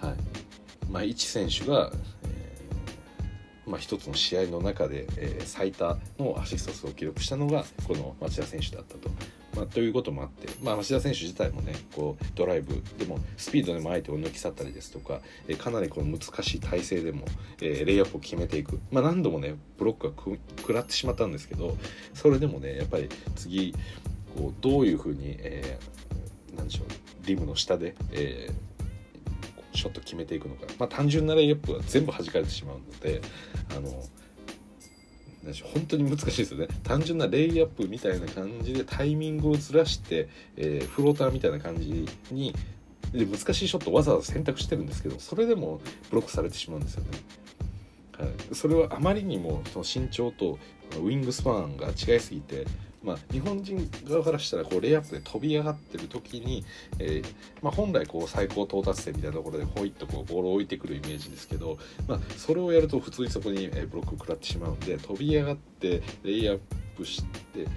[0.00, 0.14] はい
[0.90, 1.90] まあ、1選手が、
[2.24, 9.08] えーまあ、1つの試合の中で、えー、最多のアシスト数を記録したのがこの町田選手だったと。
[9.56, 17.24] まあ、ということもあって、まあ、芦田選手自体もねこうドライブでもスピードでも相手を抜き去ったりですとか、えかなりこの難しい体勢でも、
[17.60, 21.76] え、レイアップを決めていく、まあ、何度もねブロックが食らってしまったんですけど
[22.12, 23.74] それでもねやっぱり次
[24.36, 33.22] こうどういうふうに、えー、なんでしょうリムの下で、えー、ショット決めていくのか、まあ、単純なレイアップは全部弾かれてしまうので
[33.74, 34.02] あの
[35.72, 42.54] 本当に難しいですよね単純なレイアップみたいな感じでタイミングをずらして、えー、フローターみたいな感じに
[43.12, 45.80] で難しいショットわざわざ選択してるんですけどそれでも
[46.10, 47.10] ブロックされてしまうんですよね。
[48.18, 50.58] はい、それはあまりにもその身長と
[50.92, 52.64] ウィングスパンが違いすぎて
[53.06, 56.64] まあ、日本人側からしたらこうレイアップで飛び上がってる時に、
[56.98, 57.26] えー、
[57.62, 66.60] まあ、本来こう最高到達点みたいなところでホイッとこうボールを置いてくるイメージですけど、まあ、それをやると普通にそこにブロックを食らってしまうんで飛び上がってレイアッ
[66.96, 67.68] プして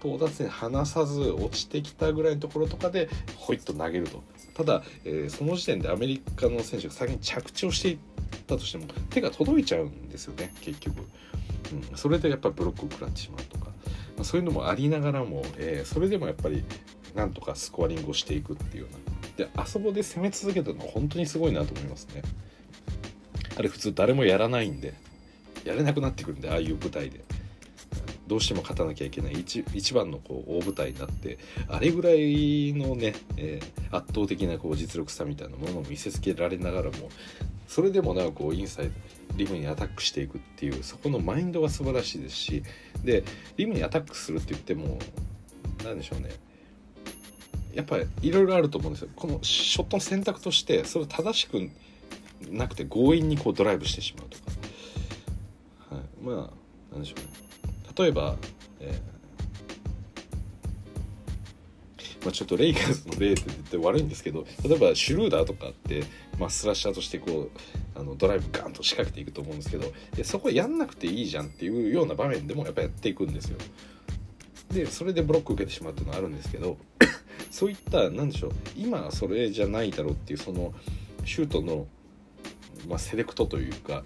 [0.00, 4.22] 到達点離さず落ちてきたぐらいのところとかでホイッと投げると。
[4.54, 7.98] ただ、えー、その時点でアメリカの選手が先に着地をしていっ
[8.46, 10.98] たとしても手が届いちゃうんですよね結局、
[11.90, 13.61] うん、それでやっぱりブロックを食らってしまうと、
[14.24, 16.64] そういうのもありながらも、えー、それでもやっぱり
[17.14, 18.94] なんとかスコアリングをしていくっていうよう
[19.40, 19.46] な。
[19.46, 22.22] であそこで攻め続けたのは本当にすごいなと思いますね。
[23.56, 24.94] あれ普通誰もやらないんで
[25.64, 27.20] やれなくなってくるんでああいう舞台で。
[28.26, 37.10] どうしても勝たなきゃいけない一一番のこう大舞台になってあれぐらいのね、えー、圧倒的なこう実力差みたいなものを見せつけられながらも
[37.66, 38.92] それでもなおこうインサイド
[39.36, 42.62] リムにアタックしていくっていうそこのマインドが素晴らしいですし
[43.02, 43.24] で
[43.56, 44.98] リムにアタックするって言っても
[45.84, 46.30] 何でしょうね。
[47.74, 49.08] やっぱりいろいろあると思うんですよ。
[49.16, 51.70] このショットの選択としてそれを正しく
[52.50, 56.50] なくて強引にこうドライブしてしまうとか、はい、まあ
[56.92, 57.51] 何でしょうね。
[57.96, 58.36] 例えば、
[58.80, 59.12] えー
[62.24, 66.04] まあ、ちょっとレイカーズの例って言って悪いんですけど例えばシュルーダーとかって、
[66.38, 73.58] まあ、スラッシャーとしてこうあのドライブガンと仕掛けていくと思うんですけどでそこやんなくていいじゃんっていうような場面でもやっぱやっていくんですよ。
[74.70, 76.78] でそれでブロック受けてしまうっていうのはあるんですけど
[77.50, 80.72] そういった何でしょう今それじゃないだろうっていうその
[81.26, 81.86] シュートの、
[82.88, 84.02] まあ、セレクトというか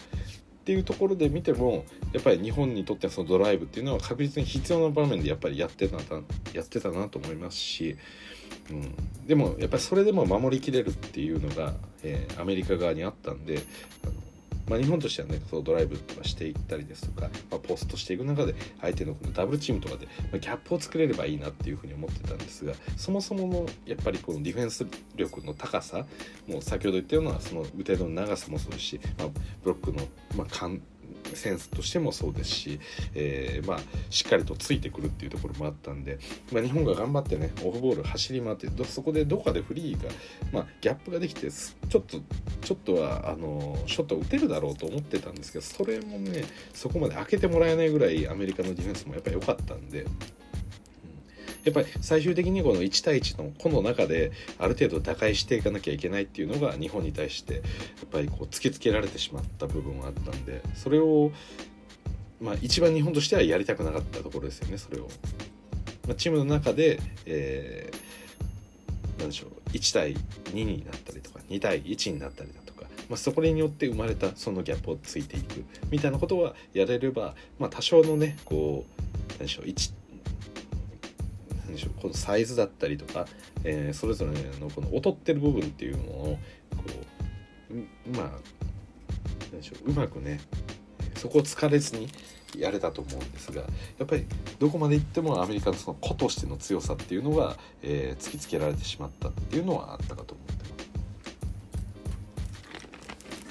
[0.66, 5.96] っていうところで見てもやっぱり日本にとってはそのドライブっていうのは確実に必要な場面でやっぱりやってた
[6.52, 7.96] やってたなと思いますし
[8.70, 13.61] うん、でもやっぱりそれでも守りきれるっていうのが、えー、アメリカ側にあったんで
[14.05, 14.12] あの、
[14.68, 26.05] まあ、日本としてはねそのドライブとかしていったりですとか、まあ、ポストしていく中で相手のこのダブルチームとかで、ま、ギャップを作れればいいなっていうふうに思ってたんですがそもそものやっぱりこのディフェンス力の高さ
[26.46, 29.29] もう先ほど言ったようなその腕の長さもそうですし、まあ、
[29.62, 30.02] ブロックの、
[30.37, 30.46] まあ、
[31.35, 32.81] センスとしてもそうですし、
[33.15, 33.79] えー、まあ、
[34.11, 36.19] しっかりとついてくるっていうところもあったんで、
[36.53, 40.11] まあ、日本が頑張ってねオフボール走り回ってそこでどこかでフリーが、
[40.53, 42.19] まあ、ギャップができてちょっと
[42.61, 50.07] ちょっとはあのショット打てるだろうと思ってたんですけどそれもねそこまで開けてもらえないぐらいアメリカのディフェンスもやっぱり良かったんで。
[51.66, 57.62] やっぱり最終的にこの1対1の個の中である程度打開していかなきゃいけないっていうのが日本に対してやっ
[58.11, 61.33] ぱりこう突きつけられてしまった部分があったんでそれを
[62.40, 65.09] まあ一番日本としてはやりたくなかったところですよねそれを。
[66.07, 70.16] まあ、チームの中で、えー、なんでしょう1対
[70.55, 79.96] 2になったりとか2対1になったりだとか、まあ、そこによって生まれたそのギャップをついていくみたいなことはやれれば、まあ、多少のねこう何でしょう1
[81.77, 83.27] でしょうこのサイズだったりとか、
[83.65, 86.39] えー、それぞれのこの劣ってる部分っていうのを
[86.77, 86.83] こ
[87.71, 87.75] う
[88.17, 90.41] まあでしょううまくね
[91.15, 92.09] そこを疲れずに
[92.57, 93.62] やれたと思うんですが
[93.99, 94.27] やっぱり
[94.59, 100.53] どこまでいってもアメリカのその個としての強さっていうのが、えー、突きつけられてしまったっていうのはあったかと思って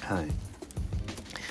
[0.02, 0.12] ます。
[0.12, 0.45] はい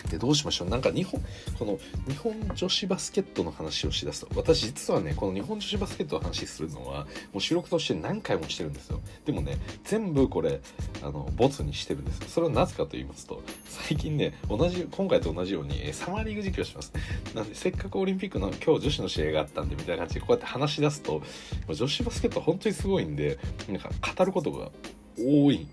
[0.10, 0.70] でどうしましょう。
[0.70, 1.22] なんか日本
[1.58, 9.02] この日本女子バスケットの話をしだすと私実はねこの日本女子バスケットの話するのはもう収録として何回もしてるんですよ。
[9.26, 10.60] でもね全部これ
[11.02, 12.22] あのボツにしてるんです。
[12.30, 16.94] それはなぜかと言いますと最近ね同じ今回と同じようにサマーリーグ実況します。
[17.34, 21.22] なんでせっかくオリンピックの今日女子の試合があったんでみたいな感じでこうやって話し出すと
[21.68, 23.38] 女子バスケット本当にすごいんで
[23.68, 24.72] なんか語ることが
[25.18, 25.68] 多い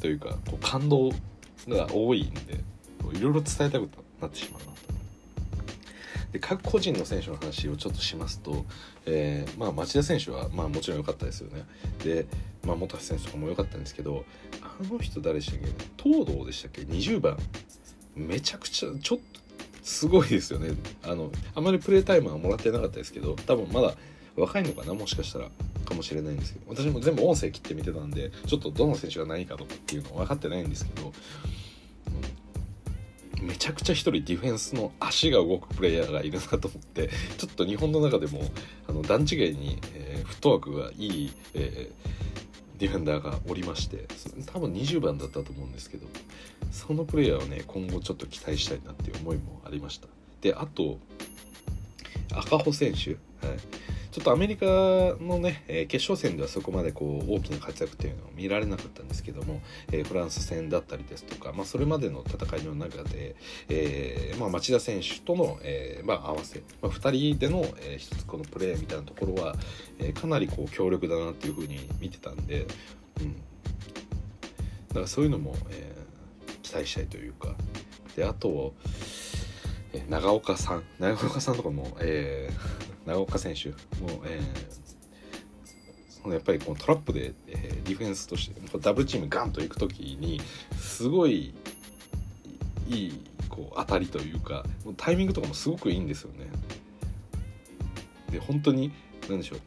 [0.00, 1.10] というかこう感動
[1.68, 2.69] が多いんで。
[3.12, 3.88] いろいろ伝えたく
[4.20, 4.72] なってしまうなと。
[6.32, 8.64] で各個人の選手の話をちょっとしますと、
[9.04, 11.64] えー、まあ、町田選手は、まあ、もちろん良かったですよね。
[12.04, 12.26] で、
[12.64, 14.24] まあ、本橋選手とかも良かったんですけど
[14.62, 15.66] あの人誰でしたっけ？
[16.02, 17.36] 東堂でしたっけ？20番。
[18.14, 19.24] めちゃくちゃちょっと
[19.82, 20.74] すごいですよね。
[21.02, 23.94] あのあまりプレータイムはもらってなかったですけど多分まだ
[24.36, 24.94] 若いのかな？
[24.94, 25.48] もしかしたら。
[25.84, 26.66] かもしれないんですけど。
[26.68, 31.12] 私も全部音声切って見てたんでちょっとどの選手が何かとかっていうの分かってないんですけど
[33.40, 38.42] めちゃくちゃ一人ディフェンスの足が動くプレイヤーがいるなと思ってちょっと日本の中でも
[38.88, 44.06] あの段違いに、えー、フットワークがいい、えー、ディフェンダーがおりまして
[44.52, 46.06] 多分20番だったと思うんですけど
[46.70, 50.08] そのプレイヤーをね今後ちょっと期待したいなっていう思いもありました。
[50.40, 50.98] であと
[52.32, 53.10] 赤穂選手、
[53.46, 53.58] はい、
[54.10, 59.60] ちょっとアメリカのね、え決勝戦ではそこまでこう大きな活躍っていうのを見られなかったんですけども、
[59.92, 63.36] えフランス戦だったりですとか、まあ、それまでの戦いの中で、
[63.68, 69.54] えー、まあ、町田選手との、えー、まあ、合わせ、まあ、2人での、えー、一つこのプレーみたいなところは、
[70.00, 72.66] えかなりこう強力だなっていうふうに見てたんで、
[73.20, 73.36] うん、
[74.88, 75.94] だからそういうのも、え
[76.64, 77.54] 期待したいというか。
[78.16, 78.74] であと
[80.08, 80.84] 長岡さん。
[80.98, 83.74] 長岡さんとかも、えー、長岡選手も、
[84.24, 90.40] えー、そのやっぱりこのトラップで、えー、ディフェンスとしてダブルチームガンと行く時に
[90.78, 91.54] すごい
[92.88, 94.64] いいこう当たりというか
[94.96, 96.46] タイミングとかもすごくいいんですよね。
[98.30, 98.92] で本当に
[99.28, 99.60] 何でしょう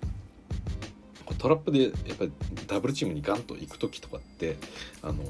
[1.37, 2.31] トラップでやっぱり
[2.67, 4.55] ダブルチームにガンと行く時とかって
[5.01, 5.23] あの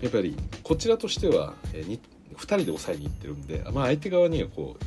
[0.00, 1.98] やっぱりこちらとしては、えー、
[2.36, 4.84] 2人で抑えにいってるんで、まあ、相手側にはこう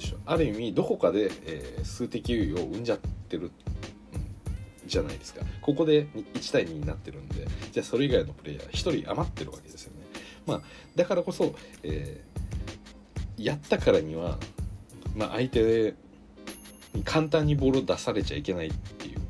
[0.00, 0.16] しょ。
[0.26, 3.50] ある意味どこかで、えー、数的優位を生んじゃってる、うん、
[4.86, 5.44] じゃないですか。
[5.60, 10.06] ここで1対2になってるんでじゃあそれ以外のプレイヤー1人余ってるわけですよね。
[10.46, 10.62] まあ、
[10.96, 14.38] だからこそ、えー、やったからには、
[15.14, 15.94] まあ、相手
[16.94, 19.20] に簡単にボールを出されちゃいけないっていう。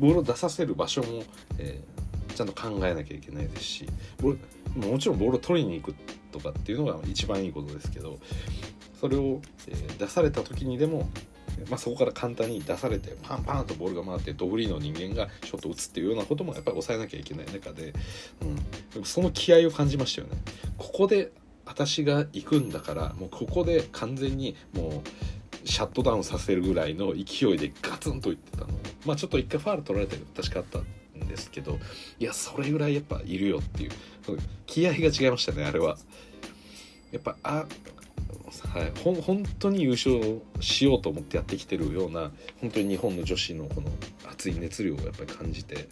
[0.00, 1.22] ボールを出させる場所も、
[1.58, 3.86] えー、ちゃんと考えなきゃいけないですし
[4.74, 5.94] もちろんボールを取りに行く
[6.32, 8.18] とかっていうのが一番いいことですけど
[9.00, 11.08] それを、え出された時にでも、
[11.70, 17.94] まあ、そこから簡単に出されてパンパンとボールが回ってドフリーの人間がショット打つっていうようなこともやっぱり抑えなきゃいけない中で、
[18.94, 20.36] うん、その気合を感じましたよね。
[20.76, 21.32] ここで
[21.64, 25.02] 私が行くんだからもうここで完全にも
[25.64, 28.68] うシャットダウンさせるぐらいの勢いでガツンといってたの。
[29.06, 30.78] まあちょっと一回ファール取られたけど確かあった
[31.24, 31.78] んですけど
[32.18, 33.90] いやそれぐらいやっぱいるよっていう。
[34.66, 35.96] 気合が違いましたねあれは。
[37.12, 37.66] やっぱあ
[38.72, 43.90] はい、ほ本当に優勝しようと思ってやってきてるような本当に日本の女子のこの
[44.28, 45.88] 熱い熱量をやっぱり感じて、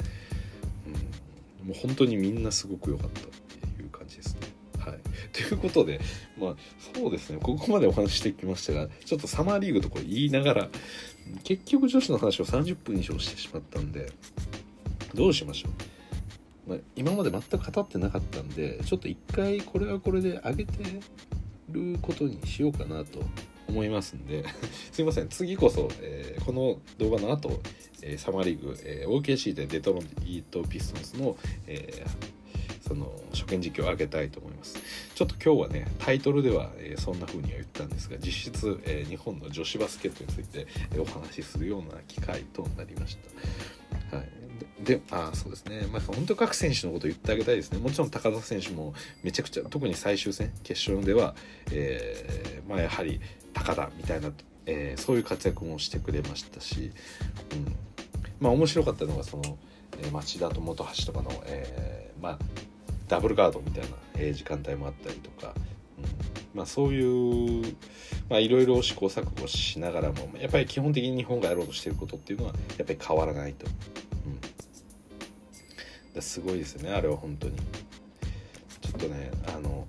[1.62, 4.40] うん、もう本当にみんなすごく良かったっていう感じですね。
[4.78, 4.98] はい、
[5.32, 6.00] ということで
[6.38, 6.56] まあ
[6.94, 7.38] そうですね。
[7.40, 10.68] ここまでお話してきましたがちょっとサマーリーグとこ言いながら
[11.44, 14.12] 結局女子の話を30分以上してしまったんで
[15.14, 15.72] どうしましょう。
[16.68, 21.00] ま、今まで全く語ってなかったんでちょっと一回これはこれで上げて
[21.70, 23.20] ることにしようかなと
[23.68, 24.44] 思いますんで
[24.92, 25.28] すいません。
[25.28, 27.60] 次こそ、えー、この動画の後、
[28.02, 32.06] えー、サマーリーグ、えー、OKC でデトロイートピストンズの、え
[32.86, 34.78] その初見実況を上げたいと思います。
[35.14, 43.18] ちょっと今日はねタイトルでは、えそんな風には言ったんですが実質、え日本の女子バスケットについて、えお話しするような機会となりまし
[44.10, 44.16] た。
[44.16, 44.47] はい。
[44.80, 45.86] で、あそうですね。
[45.92, 47.78] まあ、本当各選手のこと言ってあげたいですね。
[47.78, 51.34] もちろん高田選手もめちゃくちゃ、特に最終戦、決勝では、
[51.72, 53.20] えー、まあ、やはり
[53.52, 54.30] 高田みたいな、
[54.66, 56.92] えー、そういう活躍もしてくれましたし、
[57.52, 57.76] うん、
[58.40, 59.58] まあ、面白かったのが、その、
[60.12, 62.38] 町田と本橋とかの、えー、まあ
[63.08, 65.54] ダブルガードみたいな、えー、時間帯もあったりとか、
[65.98, 66.04] うん
[66.54, 67.74] まあ、そういう
[68.28, 73.66] まあいろいろ試行錯誤しながらもやっぱり基本的に日本がやろうとしていることっていうのはやっぱり変わらないと、
[76.14, 77.56] うん、すごいですねあれは本当に。
[78.80, 79.86] ちょっとねあの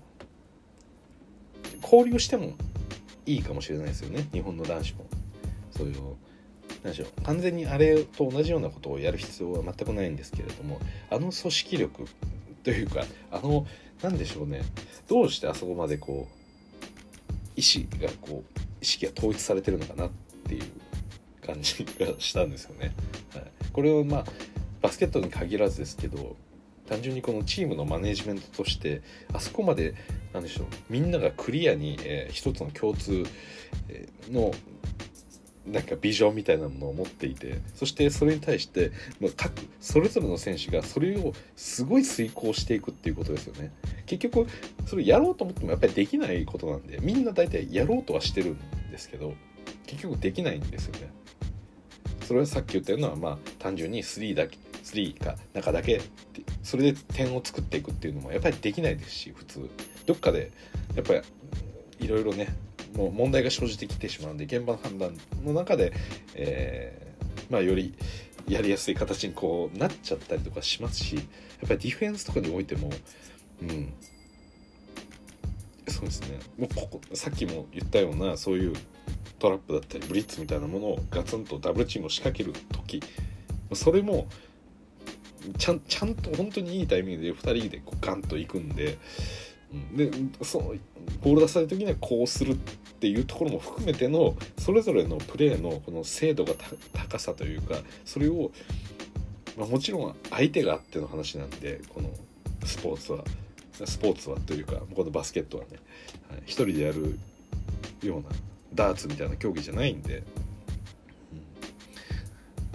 [1.82, 2.54] 交流しても
[3.26, 5.06] いいかもしれないですよね日本の男子も。
[5.72, 5.96] そういう
[6.84, 10.80] 何でしょう完全にあれと同じようなことをやる必要は全くないんですけれども
[11.10, 12.06] あの組織力
[12.64, 13.66] というかあの
[14.02, 14.62] 何でしょうね
[15.08, 16.40] どうしてあそこまでこう
[17.56, 20.10] 意思がこう意識が統一されてるのかなっ
[20.48, 20.64] ていう。
[21.54, 22.93] 感じがしたんですよね。
[23.34, 24.26] はい、これはまあ
[24.82, 26.36] バスケットに限らずですけど
[26.88, 29.02] 単純にこのチームのマネジメントとして
[29.34, 29.93] あそこまで
[30.34, 33.24] なんでしょうみんながクリアに、えー、一つの共通
[34.32, 34.52] の
[35.68, 38.91] なんかビジョンみたいなものを持っていてそしてそれに対して
[39.36, 43.72] 各それぞれの選手がそれをすごい遂行していくっていうことですよね。
[44.08, 44.47] 結局
[44.88, 49.34] それやろうと思ってもやっぱりできないことなんでみんな大体やろうとはしてるんですけど
[49.86, 51.12] 結局できないんですよね。
[52.30, 56.00] それはさっき言ったようなまあ単純に3だけ3か中だけ
[56.62, 59.68] それで点を作っていくっていうのもやっぱりできないですし普通。
[60.06, 60.52] どっかで
[60.96, 61.22] やっぱり
[62.02, 62.50] いろいろね
[62.96, 65.92] もう問題が生じてきてしまうんで現場の判断の中で、
[66.36, 67.96] えー、まあ、より
[68.48, 71.24] やりやすい形にこうなっちゃったりとかしますしやっ
[71.68, 72.92] ぱりディフェンスとかにおいても
[73.64, 73.92] うん。
[75.88, 76.38] そうですね。
[76.60, 78.74] もうここさっきも言ったようなそういう
[79.38, 83.01] トラップだったりブリッツみたいなものをガツンとダブルチームを仕掛ける時
[83.74, 84.28] それも
[85.57, 88.97] ちゃんちゃんと本当にいいタイミングで2人でこうガンといくんで
[89.95, 90.74] でその
[91.22, 92.55] ボール出される時にはこうするっ
[92.99, 96.53] ていうところも含めてのそれぞれのプレーのこの精度が
[96.93, 98.51] 高さというかそれを、
[99.57, 102.10] まあ、もちろん相手があっての話なんでこの
[102.66, 103.24] スポーツは
[103.86, 105.70] スポーツはというかこのバスケットはね、
[106.30, 107.18] はい、一人でやる
[108.01, 108.30] ような
[108.74, 110.24] ダーツみたいな競技じゃないんで、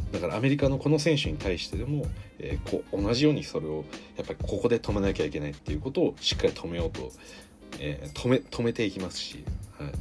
[0.06, 2.06] うん、だからアメリカのこの選手に対してでも
[2.38, 3.84] えー、こう同じようにそれを
[4.16, 7.10] やっぱりここで止めなきゃいけないっていうことをしっかり止めようと、
[7.78, 9.44] えー、止め止めていきますし、
[9.78, 9.92] はい、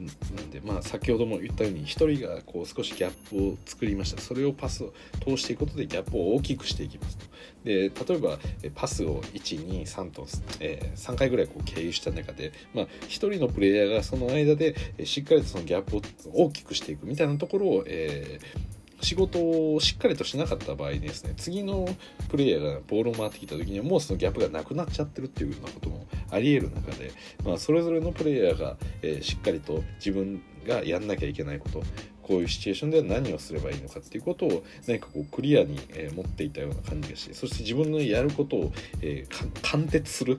[0.00, 4.20] なんでまあ先ほども言ったように1人がこう少しギャップを作りました。
[4.20, 4.92] それをパスを
[5.24, 7.26] 通していくことでギャップを大きくしていきますと。
[7.64, 8.38] で例えば
[8.74, 10.26] パスを123と、
[10.60, 14.74] えー、3回ぐらいこう経由した中で、まあ、1人のプレイヤーがその間で
[15.04, 19.38] しっかりとそのギャップを大きくしていくみたいなところを、えー仕事
[19.74, 21.88] をしっかりとしなかった場合ですね次の
[22.28, 27.12] プレイヤーがボールを回ってきた時にはもうそのギャップがなくなっちゃってるっていうようなこともありえる中で、
[27.44, 31.82] まあ、それぞれのプレイヤーが、えー、しっかりと自分がやんなきゃいけないこと
[32.22, 38.72] こういうシチュエーションでは何をすればいいのかっていうことを何かこうクリアに、えー、持っていたような感じがしてそして自分のやることを、
[39.02, 40.38] えー、貫徹する。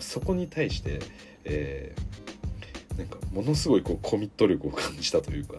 [0.00, 1.00] そこに対して、
[1.44, 5.58] えー、なんかものすごいこうコミット力を感じたというか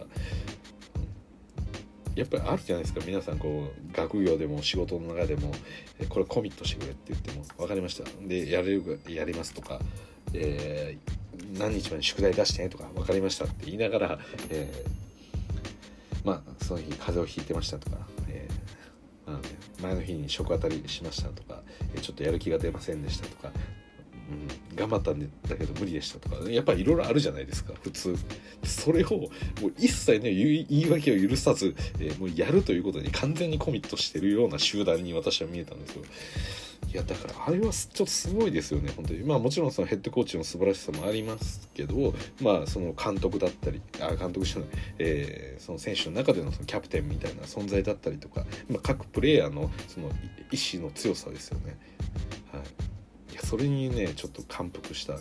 [2.16, 3.01] やっぱりあるじゃないですか。
[3.05, 5.51] 皆さんこう学業でも仕事の中でも
[6.09, 8.09] これコミットしてくれって言っても分かりました。
[8.28, 9.80] でやれるやりますとか、
[10.34, 17.97] えー、何日まで宿題出してねとか分かりましたって言いながら、えー、まあその日風邪をひいてましたとか、
[18.30, 19.49] えーまあね、
[19.82, 21.64] 前の日に食当たりしましたとか
[22.01, 23.51] ちょっとやる気が出ませんでしたとか
[24.71, 27.73] うん、頑張ったんだけど無理でしたとかやっぱりいろいろあるじゃないですか。
[27.81, 28.15] 普通。
[28.63, 29.27] それをも
[29.67, 36.03] う一切ね言い訳を許さず、えー、もうやるということに完全にコミットしてるような集団に私は見えたんですよ。
[36.93, 38.91] いやだからあれはちょっとすごいですよね。
[38.95, 39.23] 本当に。
[39.23, 44.67] まあもちろんそのヘッドコーチの素晴らしさもありますけどまあその監督だったりあ監督じゃない、
[44.99, 50.09] えー、その選手の中でのそのキャプテンみたいな存在だったりとか、まあ、各プレイヤーのその
[50.51, 51.77] 意志の強さですよね。
[52.51, 52.61] はい。
[53.53, 55.13] それにねちょっと感服した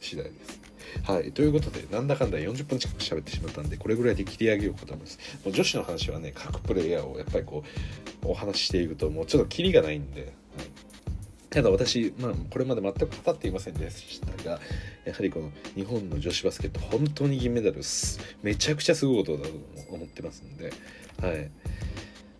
[0.00, 0.60] 次第です。
[1.02, 1.32] はい。
[1.32, 5.18] ということで、なんだかんだ40分近く喋ってしまったんで、これぐらいで切り上げようかと思います。
[5.44, 7.64] もう女子の話はね、各プレイヤーをやっぱりこ
[8.22, 10.30] う、お話ししていくと、もうちょっとキリがないんで、はい、
[11.50, 14.60] ただ私、まあ、これまで全く語っていませんでしたが、
[15.04, 17.80] やはりこの日本の女子バスケット、本当に銀メダル、
[18.44, 19.50] めちゃくちゃすごいことだと
[19.90, 20.72] 思ってますんで、
[21.20, 21.50] はい。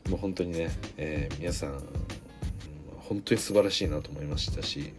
[0.08, 1.82] もう本当にね、えー、皆さん、
[3.10, 4.92] 本当に素晴らしいなと思いましたし、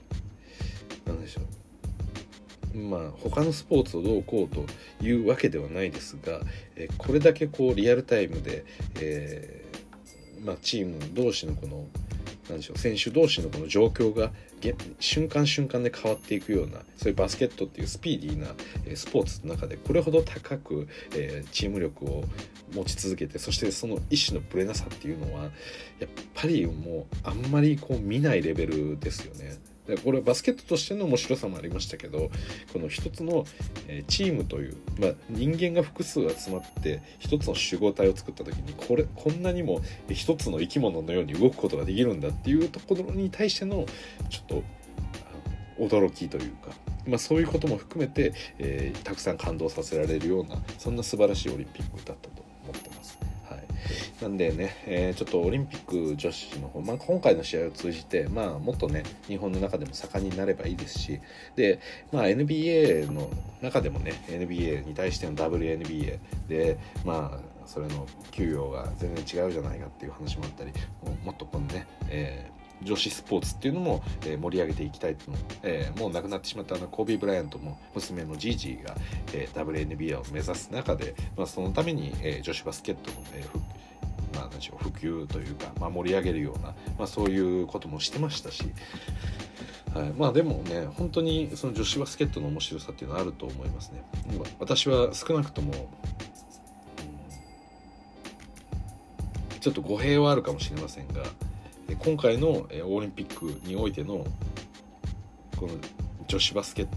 [1.05, 4.65] なんでしょうまあ他のスポーツをどうこうと
[5.03, 6.39] いうわけではないですが、
[6.75, 8.63] えこれだけこうリアルタイムで、
[8.95, 11.85] えー、まあ、チーム同士のこの
[12.49, 14.31] 何でしょう選手同士のこの状況が
[14.99, 22.23] 瞬間瞬間で変わっていくようなそういうバスケットっていうスピーディーなスポーツの中でこれほど高く、えー、チーム力を
[22.73, 29.57] 持ち続けてそしてその意思のぶれなさっていうのはやっぱりもうあんまりこう見ないレベルですよね。
[29.87, 32.29] でこれバスケットとしての面白さもありましたけど
[32.71, 33.45] この一つの、
[34.07, 43.85] チームという、まあ、人間が複数集まって一つの集合体を作った時にこれこんなにも一つの生き物のように動くことができるんだっていうところに対しての
[44.29, 44.63] ちょっと
[45.79, 46.69] 驚きというか、
[47.07, 53.00] まあ、そういうことも含めて、えー、たくさん感動させられるようなそんな素晴らしいオリンピックだったと思ってます。
[54.21, 61.19] なんでね、えー、ちょっとオリンピック女子の方、まあ、今回の試合を通じて、まあ、もっとね日本の中でも盛んになればいいですし
[61.55, 61.79] で、
[62.11, 63.29] まあ、NBA の
[63.61, 70.71] 中でもね NBA に対しての WNBA でまあそれの給与が全然違うじゃないかっていう話もあったり
[71.23, 78.95] もっとこのね、えー女子スポーツっていうのも、えー、盛り上げていきたいというのも、えー、もう亡くなってしまったあのコービー・ブライアントも娘のジージーが、
[79.33, 83.57] えー、WNBA を目指す中で、まあ、そのために、えー、女子バスケットの、えー、
[84.35, 88.63] まあ、何でしょう普及というか、まあ、盛り上げるような、まあ、そういうこともしてましたし、
[89.93, 94.03] はい、まあでもね本当にその女子バスケットの面白さっていうのはあると思いますね。
[94.59, 95.73] 私は少なくとも、
[99.59, 101.23] ちょっと語弊はあるかもしれませんが
[101.99, 104.25] 今回のオリンピックにおいての
[105.57, 105.73] この
[106.27, 106.87] 女子バスケッ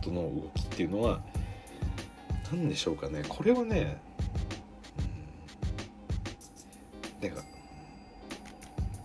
[0.00, 1.20] トの動きっていうのは
[2.52, 3.22] 何でしょうかね。
[3.28, 4.00] これはね
[7.20, 7.42] なんか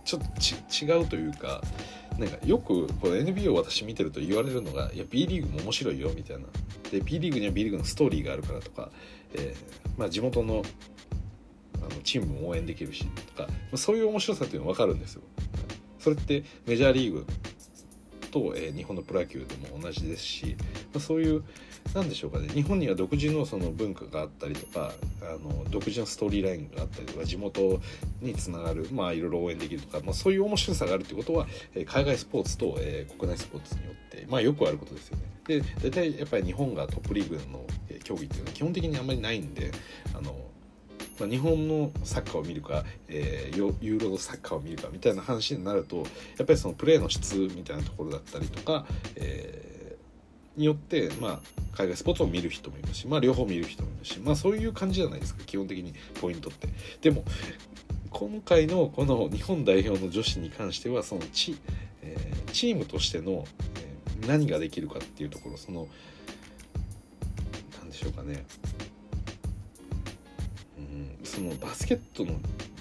[0.04, 1.62] ちょっと違うというか
[2.18, 6.44] なんかよくこの NBA を私見てると言われるのがいや B リーグも面白いよみたいな。
[6.90, 8.90] で B リーグには B リーグのストーリーがあるからとか、
[9.34, 10.62] えー、まあ、地元の
[11.90, 13.06] あのチームも応援できるし
[13.36, 15.22] とかそういう面白さっていうのは分かるんですよ。
[15.98, 17.26] それってメジャーリーグ
[18.34, 20.56] と、えー、日本のプロ野球でも同じですし、
[20.92, 21.44] まあ、そういう
[21.94, 27.80] 何でしょうかね日本には独自のその文化があったりとかあの独自のストーリーラインがあったりとか地元
[28.20, 35.22] につながるまあいろいろ応援できるとか、まあ、そういう面白さがあるってことは、えー、海外スポーツと、えー、国内スポーツによってまあよくあることですよね。
[35.46, 37.64] で大体やっぱり日本がトップリーグの
[38.02, 39.70] 競技っていうのは基本的にあんまりないんで
[40.16, 40.34] あの
[41.18, 46.02] まあ、日本のサッカーを見るか、えー、ユーロのサッカーを見るかみたいな話になるとや
[46.42, 48.86] っぱりそのプレーの質みたいなところだったりとか、
[49.16, 49.74] えー
[50.56, 51.40] によって、まあ、
[51.76, 56.68] 海外スポーツを見る人もいますし、まあ、両方見る人もいるし、まあ、そういう感じじゃないですか基本的にポイントって。
[57.00, 57.24] でも
[58.10, 61.56] 今回のこの日本代表の女子に関してはそのチ,、
[62.02, 63.44] えー、チームとしての、
[64.20, 65.88] えー、何ができるかっていうところその
[67.80, 68.44] 何でしょうかね、
[71.22, 72.34] そのバスケットの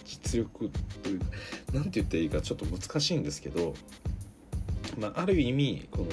[0.06, 0.70] 実力
[1.02, 1.26] というか
[1.74, 3.74] 何て言っていいかちょっと難しいんですけど、
[4.98, 6.08] まあ、ある意味この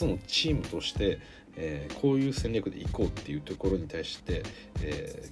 [0.00, 1.18] つのチームとして、
[1.56, 4.42] えー、こういう戦略でいこうっていうところに対して、
[4.82, 5.28] え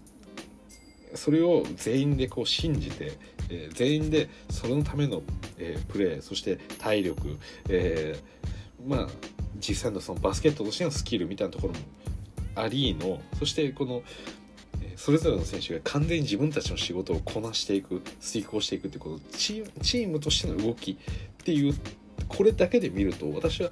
[1.15, 3.13] ー、それを全員でこう信じて、
[3.49, 5.23] えー、全員でそのための、
[5.59, 7.39] えプレーそして体力、
[7.69, 8.19] え
[8.87, 9.09] まあ
[9.59, 11.81] 実際のそのバスケットとしてのスキルみたいなところも
[12.55, 14.03] ありのそしてこの
[14.97, 20.97] それぞれの選手が完全に自分たちの仕事をこなしていく遂行していくってこのチームとしての動きっ
[21.45, 21.75] ていう
[22.29, 23.71] これだけで見ると私は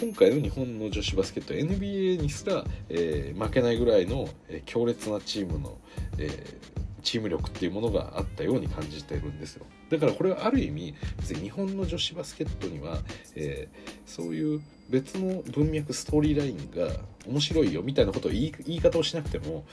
[0.00, 5.78] 今回の日本の女子バスケット NBA にすら、えー、負けないぐらいの、えー、強烈なチームの、
[6.18, 9.64] えー、チーム力っていうものがあったように感じてるんですよ。
[9.88, 12.98] だからこれはある意味別に日本の女子バスケットには、
[13.36, 13.68] え
[14.04, 14.60] そういう
[14.90, 19.64] 別の文脈ストーリーラインが面白いよみたいなことを言い言い方をしなくても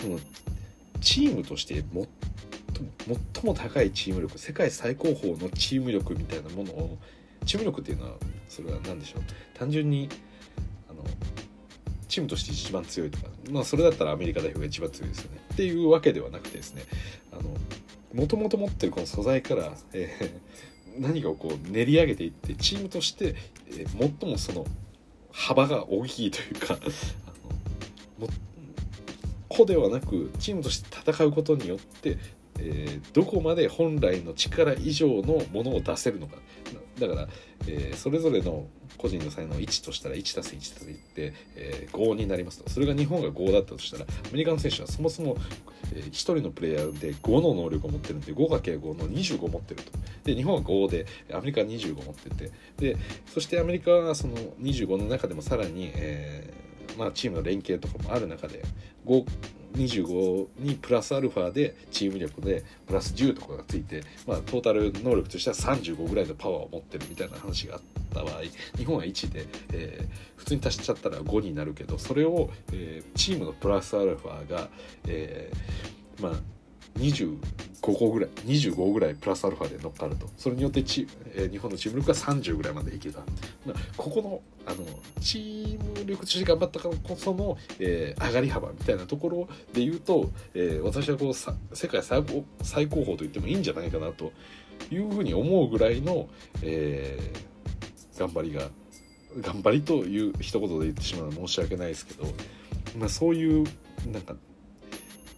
[0.00, 0.18] この
[1.00, 6.98] チームとして最も高いチーム力世界最高峰のチーム力みたいなものを
[7.44, 8.12] チーム力っていうのは
[8.48, 9.22] それは何でしょう？
[9.58, 10.08] 単純に
[10.90, 11.02] あの
[12.08, 15.40] チームとして一番強いとかまあそれだったらアメリカ代表が一番強いですよね。
[15.52, 16.82] っていうわけではなくてですね
[18.14, 23.34] もともと持ってるこの素材から、えー、何かをこう練り上げていってチームとして、
[23.68, 24.64] えー、最もその
[25.32, 26.78] 幅が大きいというかあ
[28.20, 28.32] のも
[29.48, 32.18] 個ではなくチームとして戦うことによって、
[32.58, 36.36] えー、どこまで本来の力以上のものを出せるのか。
[36.98, 37.28] だから、
[37.68, 38.66] えー、それぞれの
[38.96, 42.70] 個人の才能を1としたら1たす1といって、えー、5になりますと。
[42.70, 45.36] それが日本が5だったとしたらアメリカの選手はそもそも、
[45.94, 49.92] え、1人のプレイヤーで5の能力を持ってるんで 5×5 の25持ってると。
[50.24, 52.50] で日本は5でアメリカは25持ってて。
[52.78, 52.96] で
[53.32, 56.66] そしてアメリカはその25の中でもさらに、えー
[56.96, 58.62] まあ、チームの連携とかもある中で
[59.76, 67.80] 25にプラスアルファでチーム力でプラス10とかがついて、まあ、トータル能力としては35ぐらいのパワーを持ってるみたいな話があっ
[68.14, 68.42] た場合
[68.76, 74.68] 日本は1で、えー、普通に足しちゃったら5になるけどそれを、えー、チームのプラスアルファが、
[75.06, 76.32] えー、まあ
[76.98, 77.38] 20
[77.94, 80.28] 個ぐらい25ぐらいプラスアルファで乗っかると。
[80.36, 83.20] それによってチ、えー、日本のチーム力が30ぐらいまでいけた、
[83.64, 84.84] まあ、ここのあの
[85.20, 94.32] チーム力として頑張ったからこその、えー、上がり幅みたいなところで言うと、えー、私はこうさ世界最高最高峰と言ってもいいんじゃないかなと
[94.90, 96.28] いうふうに思うぐらいの、
[96.62, 98.68] えー、頑張りが
[99.40, 102.24] 頑張りという一言で言ってしまうのは申し訳ないですけど、
[102.98, 103.64] まあ、そういう
[104.10, 104.34] なんか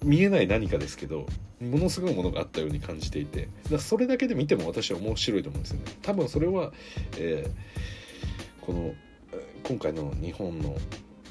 [0.02, 1.26] 見えない何かですけど
[1.60, 6.72] ものすごいものがあったように感じていてだそれだけで見ても私は面白いと思うんですよね多分それは、
[7.16, 8.94] えー、この
[9.64, 10.76] 今回の日本の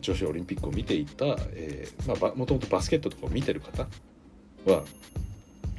[0.02, 3.88] 女子オリンピックを見ていた、え、まあ、もともとバスケットとかを見てる方
[4.66, 4.84] は、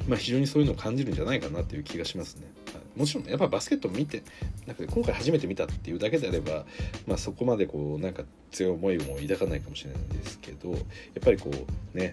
[0.09, 2.51] まあ、非常にそういうのを感じるんじゃないかなという気がしますね。
[2.97, 4.25] もちろんやっぱバスケットを見て
[4.67, 6.67] なんか今回初めて見たっていうだけであれば、
[7.07, 10.79] まあ、そこまでこうなんか強い思いも抱かないかもしれないんですけどやっ
[11.23, 11.51] ぱりこ
[11.95, 12.13] うね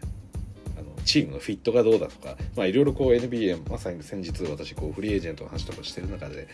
[1.06, 6.47] チームのフィットがどうだとか、まあ、いろいろこう NBA まさに先日私こうフリーエージェントの話とかしてる中で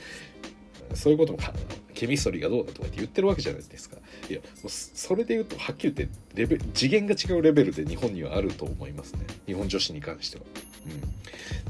[0.94, 1.40] そういうことも
[1.94, 3.98] ケミストリーがどうだとかって言ってるわけじゃないですか。
[4.30, 9.26] いやもうそれで言うとはっきり言ってレベ次元が違うレベルで日本にはあると思いますね。
[9.46, 10.44] 日本女子に関しては。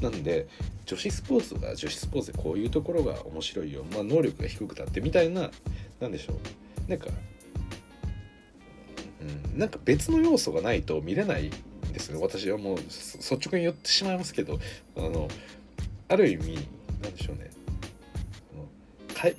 [0.00, 0.48] ん、なんで
[0.86, 5.50] 女子スポーツが女子スポーツでこういうところが面白いよ、まあ、能力が低くたってみたいな
[6.00, 6.90] 何でしょう。
[6.90, 7.08] なんか、
[9.20, 11.50] うん、なんか別の要素がないと見れない
[11.92, 12.18] ですね。
[12.20, 14.58] 私はもう率直に言ってしまいますけど
[14.96, 15.28] あの
[16.08, 16.54] ある意味
[17.02, 17.50] なんでしょうね。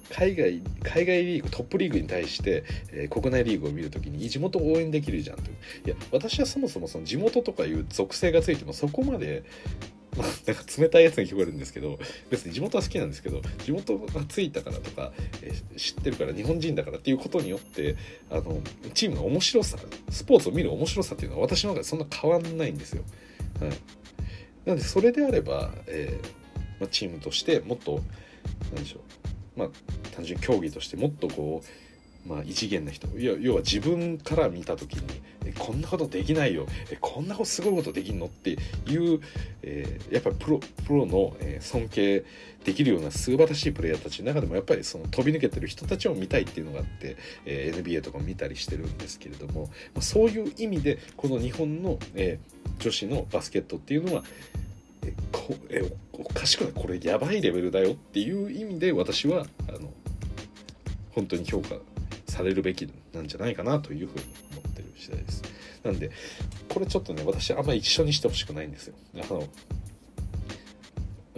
[0.09, 5.43] 海外海外リーグトップリーグに対して、えー、国内リーグを見るときに地元応援できるじゃんと。
[5.51, 9.43] いや私はそもそもその地元とかいう属性がついてもそこまで
[10.45, 11.99] なんか冷たいやつに聞こえるんですけど
[12.29, 15.11] 別に地元は好きなんですけど地元がついたからとか、
[15.41, 17.95] え、知ってるから日本人だからっていうことによって
[18.29, 18.61] あの
[18.93, 19.77] チームの面白さ
[20.09, 23.03] スポーツを見る面白さっていうのは私の中でそんな変わんないんですよ。
[23.59, 23.69] はい、
[24.65, 26.43] なのでそれであれば、えー
[26.79, 28.01] まあ、チームとしてもっと
[28.73, 28.99] 何でしょ
[29.55, 29.69] うまあ
[30.15, 31.67] 単純に競技としてもっとこう
[32.25, 33.07] まあ、異次元な人。
[33.17, 35.01] 要は自分から見た時に
[35.57, 36.65] こんなことできないよ。
[36.89, 38.55] えこんなことすごいことできんのってい
[38.95, 39.19] う、
[39.61, 42.23] えー、やっぱりプロプロの、えー、尊敬
[42.63, 49.63] できるような素晴らしいプレイヤーたちの中でもやっぱりその飛び抜けてる人たちを見たいっていうのがあって、えー、NBA とかも見たりしてるんですけれども、
[49.93, 52.39] まあ、そういう意味でこの日本の、え
[52.79, 54.23] 女子のバスケットっていうのは
[55.05, 56.73] えこえおかしくない？
[56.73, 59.91] これやばいレベルだよっていう意味で私はあの
[61.11, 61.75] 本当に評価
[62.33, 65.43] されるべきなんじゃないかなというふうに思ってる次第です。
[65.83, 66.09] なんで
[66.69, 68.95] これちょっとね私あんまり一緒にしてほしくないんですよ。
[69.15, 69.47] あの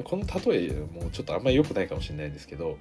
[0.03, 2.77] この例えもちょっとあんまり良くないかもしれないんですけど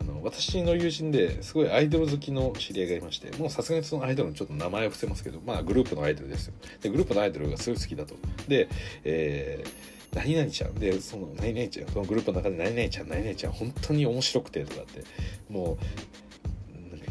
[0.00, 8.16] あの私の友人ですごいアイドル好きの知り合いがいましてもうさすがにそのアイドルのちょっと名前を伏せますけどまあグループのアイドルですよでグループのアイドルがすごい好きだと
[8.48, 8.68] で、
[9.04, 15.04] えー、何々ちゃんでその何々ちゃんそのグループの中で何々ちゃん何々ちゃん本当に面白くてとかって
[15.48, 15.84] もう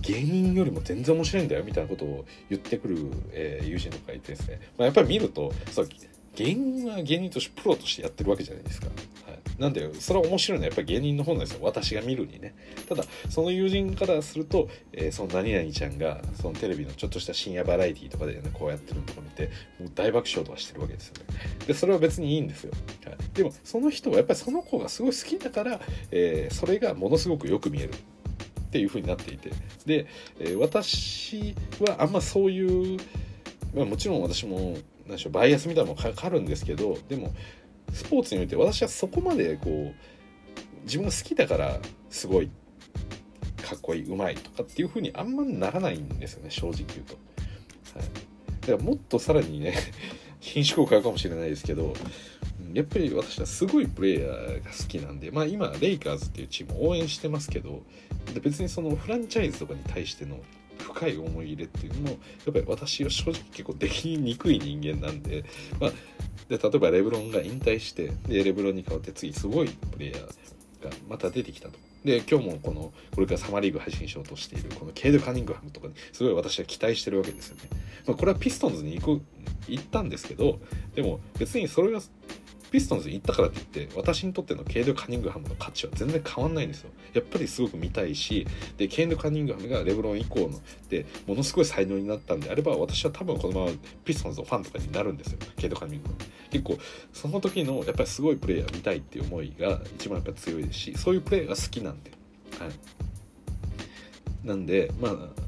[0.08, 5.90] 芸人よりも全然面白いんだよみたいなことを言ってくる、えー、友人とかいてですね、まあ、やっぱり見るとそう
[6.36, 8.88] 芸人は芸人としてプロとしてやってるわけじゃないですか。
[8.88, 12.56] はい、なんでそれは面白いのはやっぱり芸人の方なんですよ私が見るにね。
[12.88, 19.50] ただその友人からすると、えー、その何々ちゃんがそのテレビのちょっとした深夜バラエティとかでねこうやってるのとか見て
[19.80, 21.24] もう大爆笑とかしてるわけですよね。
[21.66, 22.72] でそれは別にいいんですよ。
[23.06, 25.82] はい、でもその人はやっぱりその子がすごい好きだから、
[26.12, 27.94] えー、それがものすごくよく見える。
[28.68, 29.52] っていう風になっていて
[29.86, 30.08] で、
[30.40, 33.00] え、私はあんまそういう、
[33.74, 37.34] まあ、もちろん私も何でしょうバイアスみたいなのもかかるんですけどでも
[37.94, 42.52] スポーツにおいて私はそこまでこう自分が好きだからすごい
[43.64, 47.16] かっこいいうまいとかっていう風にあんまならないんですよね正直言うと。
[47.98, 48.06] はい、
[48.62, 49.74] だからもっとさらにね
[50.40, 51.94] 品種を買うかもしれないですけど
[52.78, 57.82] やっぱり私はすごいプレイヤーが好きなんで、まあ今、レイカーズっていうチームを応援してますけど、
[58.44, 60.38] 別にそのフランチャイズとかに対しての
[60.78, 62.16] 深い思い入れっていうのも、や
[62.52, 65.44] っぱり私は正直結構できにくい人間なんで、
[65.80, 65.92] まあ、
[66.50, 70.22] で例えばレブロンが引退して、で、レブロンに代わって次すごいプレイヤー
[70.84, 71.80] がまた出てきたと。
[72.06, 77.64] で、今日もこの、これからサマーリーグ配信しようとしている、このケイド・カニングハムとかに、すごい私は期待してるわけですよね。
[78.06, 79.26] まあ、これはピストンズに行く、
[79.68, 80.60] 行ったんですけど、
[80.94, 82.02] でも別にそれが
[82.72, 86.90] ピストンズに行ったからって言って私にとってのケイド・カニングハムの価値は全然変わんないんですよ。
[87.14, 88.46] やっぱりすごく見たいし
[88.78, 90.60] でケイド・カニングハムがレブロン以降の
[90.90, 93.72] でものすごい才能になったんであれば私は多分このまま
[94.04, 95.40] ピストンズのファンとかになるんですよ。
[95.56, 96.18] ケイド・カニングハム。
[96.50, 96.78] 結構
[97.14, 102.12] その時のやっぱりすごいプレーヤー見たいっていう思いが一番やっぱ強いですしそういうプレーが好きなんで。
[102.60, 102.72] はい。
[104.48, 105.47] なんでまあ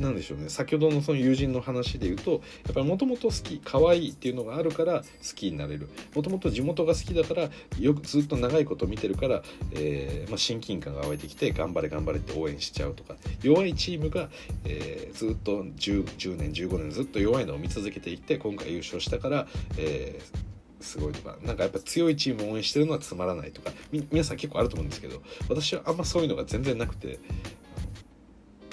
[0.00, 0.48] なんでしょうね。
[0.48, 2.30] 先ほどのその友人の話で言うと
[2.64, 5.88] やっぱりもともと好き可愛いっていうのがあるから好きになれる。
[6.14, 9.42] もともと地元が好きだからよくずっと長いこと見てるから、
[9.72, 14.30] えーまあ、親近感が湧いてきて頑張れ頑張れって応援しちゃうとか弱いチームが、
[14.64, 19.46] えー、ずっと 10, 10年15年ずっと弱いのを見続けていって今回優勝したから、
[19.76, 21.36] えーすごいとか。
[21.42, 23.70] なんかやっぱ強いチームを応援してるのはつまらないとか。
[23.92, 27.18] 皆さん結構あると思うんですけど私はあんまそういうのが全然なくて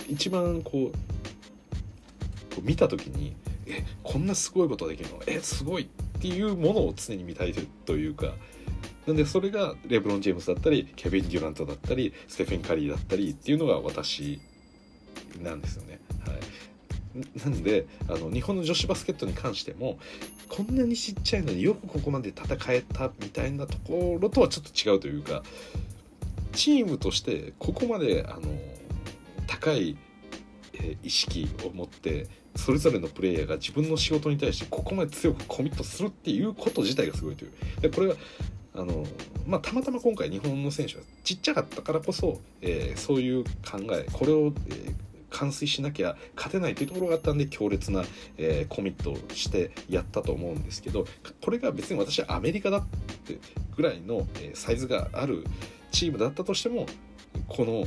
[0.10, 0.92] 一番こうこ
[2.60, 3.36] う見た時に
[3.66, 5.20] えこんなすごいことできるの？
[5.28, 7.54] えすごいっていうものを常に見たい
[7.86, 8.34] というか。
[9.06, 14.42] なんでそれがレブロン・ジェームズだったりケビン・デュラントだったりステフェン・カリーだったりっていうのが私
[15.42, 16.02] なんですよね。
[16.26, 19.98] はい、なんであの日本の女子バスケットに関しても
[20.50, 25.42] こんなにちっちゃいのによくここまで戦えたみたいなところとはちょっと違うというか
[26.52, 28.42] チームとしてここまであの
[29.48, 29.98] 高い
[31.04, 37.52] 意識を持ってそれぞれのプレイヤーが自分の仕事に対してここまで強くコミットするっていうこと自体がすごいという。
[37.82, 38.16] でこれは
[38.76, 39.04] あの
[39.48, 44.94] まあ、たまたま今回日本の選手はちっちゃかったからこそ、えー、そういう考えこれを、えー、
[45.32, 48.04] 完遂しなきゃ勝てないというところがあったんで強烈な、
[48.38, 51.08] えー、コミットをしてやったと思うんですけど
[51.42, 52.88] これが別に私はアメリカだっ
[53.26, 53.40] て
[53.76, 55.44] ぐらいの、えサイズがある
[55.92, 56.86] チームだったとしても
[57.48, 57.84] この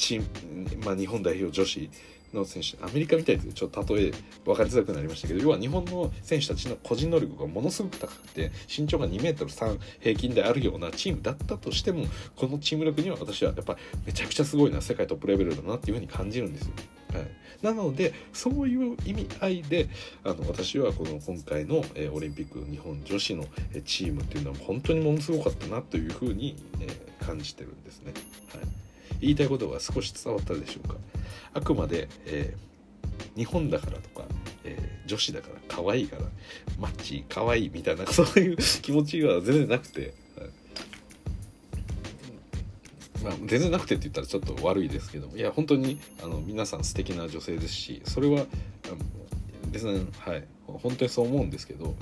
[0.00, 1.90] チーム、まあ、日本代表女子
[2.32, 4.12] の選手アメリカみたいでちょっと例え
[4.44, 13.76] 分かりづらくなりましたけど要は日本の選手たちの個人能力がものすごく高くて身長が2 m 3平均であるようなチームだったとしてもこのチーム力には私はやっぱ
[14.06, 16.72] めちゃくちゃすごいな世界トップレベルだなっていうふうに感じるんですよ。
[17.12, 17.26] はい、
[17.60, 19.88] なのでそういう意味合いで
[20.22, 28.12] あの私はこの今回の、えー、オリンピック日本女子の、えー、チームっていうのは本当にものすごかったなというふうに、えー、感じてるんですね。
[28.54, 28.89] はい
[29.20, 30.96] 言いたいことが少し伝わったでしょうか。
[31.52, 34.26] あくまで、えー、日本だからとか、
[34.64, 36.22] えー、女子だから可愛いから
[36.78, 40.14] マッチ可愛いみたいなそういう気持ちは全然なくて、
[43.24, 48.46] まあ、全然なくてって言ったらちょっと悪いですけどもいや本当にあの皆さん素敵な女性ですしそれは
[49.70, 51.94] 別にはい本当にそう思うんですけど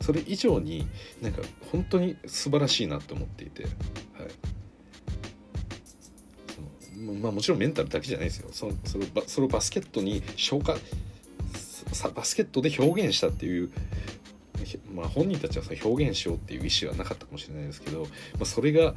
[0.00, 0.86] それ以上に
[1.22, 1.42] なんか
[1.72, 3.64] 本当に素晴らしいなと思っていて、
[7.12, 10.76] まあ、もちろんメンタルだけじゃないですよそそれそれをバスケットに消化
[12.14, 13.70] バスケットで表現したっていう、
[14.92, 18.08] まあ、本人たちはさ表現しようっていう意思はなかったかもしれないですけど、ま
[18.42, 18.94] あ、それが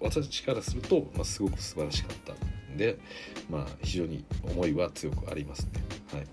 [0.00, 2.34] 私からすると、まあ、すごく素晴らしかった
[2.72, 2.98] んで、
[3.50, 5.70] まあ、非常に思いは強くありますね。
[6.12, 6.26] はい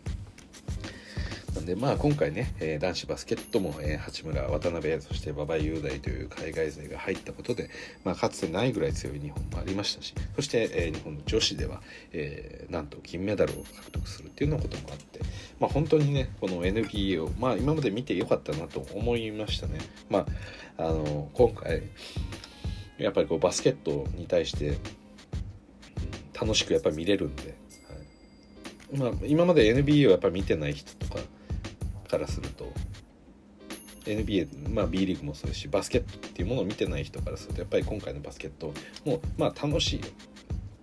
[1.55, 7.69] なんでまあ今回ね、えー、男子バスケットも、えー、八村渡辺そして馬場雄大という海外勢が入ったことで、
[8.03, 11.81] まあ、かつてないぐらい強い日本もありましたしそして、えー、日本の女子では、
[12.11, 15.21] えー、なんと金メダルを獲得するっていうようなこともあって、
[15.59, 19.79] まあ、本当にねこの NBA を、まあ、今まで見てよかったなと思いましたね。
[20.09, 20.25] ま
[20.77, 21.83] あ、あの今回
[22.97, 24.77] やっぱりこうバスケットに対して
[26.39, 27.55] 楽しくやっぱり見れるんで、
[28.91, 31.21] はいまあ、今まで NBA をやっぱり見てない人とか
[32.15, 32.71] からすると。
[34.05, 38.71] NBA、まあ、B リーグもそうですしバスケットっていうものを見てない人からするとやっぱり今回のバスケット
[39.03, 40.03] もまあ楽しいっ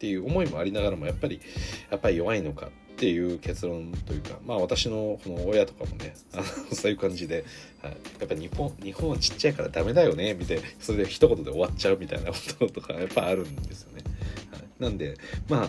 [0.00, 1.40] ていう思いもありながらもやっぱり
[1.88, 6.42] やっぱり弱いのかっていう結論というかまあ私のこの親とかもねあの
[6.74, 7.44] そういう感じで、
[7.80, 14.02] はい、やっぱ日本日本はちっちゃいからダメだよねみたいなそれで一言で終わっちゃうみたいなこととかやっぱあるんですよね。
[14.50, 15.16] はい、なんで
[15.48, 15.68] まあ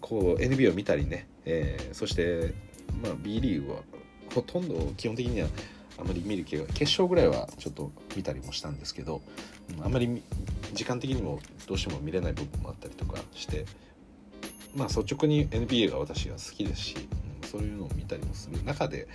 [0.00, 2.54] こう NBA を見たりね、えー、そして、
[3.02, 3.78] まあ、B リーグは
[4.36, 5.48] ほとんど基本的には
[5.98, 9.22] あまり見る気が決勝ぐらいはちょっと見たりもしたんですけど、
[9.78, 10.22] うん、あまり
[10.74, 13.64] 時間的にもどうしても見れない部分もあったりとかして
[14.74, 16.96] まあ率直に NBA が私が好きですし、
[17.42, 19.08] うん、そういうのを見たりもする中で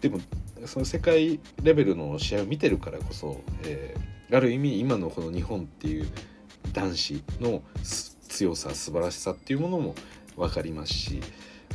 [0.00, 0.20] でも
[0.64, 6.06] その世界レベルの試合を見てるからこそ、えー、ある意味今のこの日本っていう
[6.72, 7.62] 男子の
[8.28, 9.94] 強さ素晴らしさっていうものも
[10.36, 11.20] 分かりますし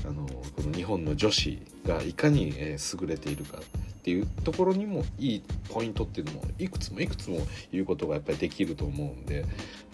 [0.06, 3.62] あのこの日本の女子がいかに、え優れているかっ
[4.02, 7.40] ていうところにもいいポイントっていうのもいくつもいくつも
[7.72, 9.44] 言うことがやっぱりできると思うんで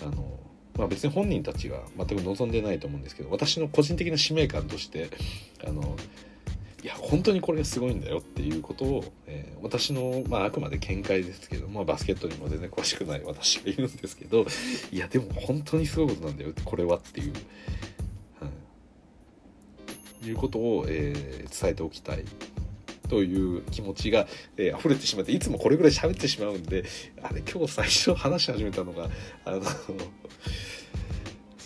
[0.02, 0.40] あの、
[0.78, 5.10] まあ、別に本人たちが全く望んでないと思うんですけど私の個人的な使命感として
[5.66, 5.96] あの
[6.84, 14.46] いや本当にこれがすごいんだよっていうことを、えー、私の、まあ、あくまで見解ですけど、まあ、バスケットにも全然詳しくない私が言うんですけど
[14.92, 17.34] いやでも本当にすごいことなんだよこれはっていう、
[20.30, 22.26] いうことを、えー、伝えておきたい
[23.10, 26.86] という気持ちが、えー、溢れてしまっていつもこれぐらい喋ってしまうんで
[27.22, 29.10] あれ今日最初話し始めたのが
[29.46, 29.94] あのそ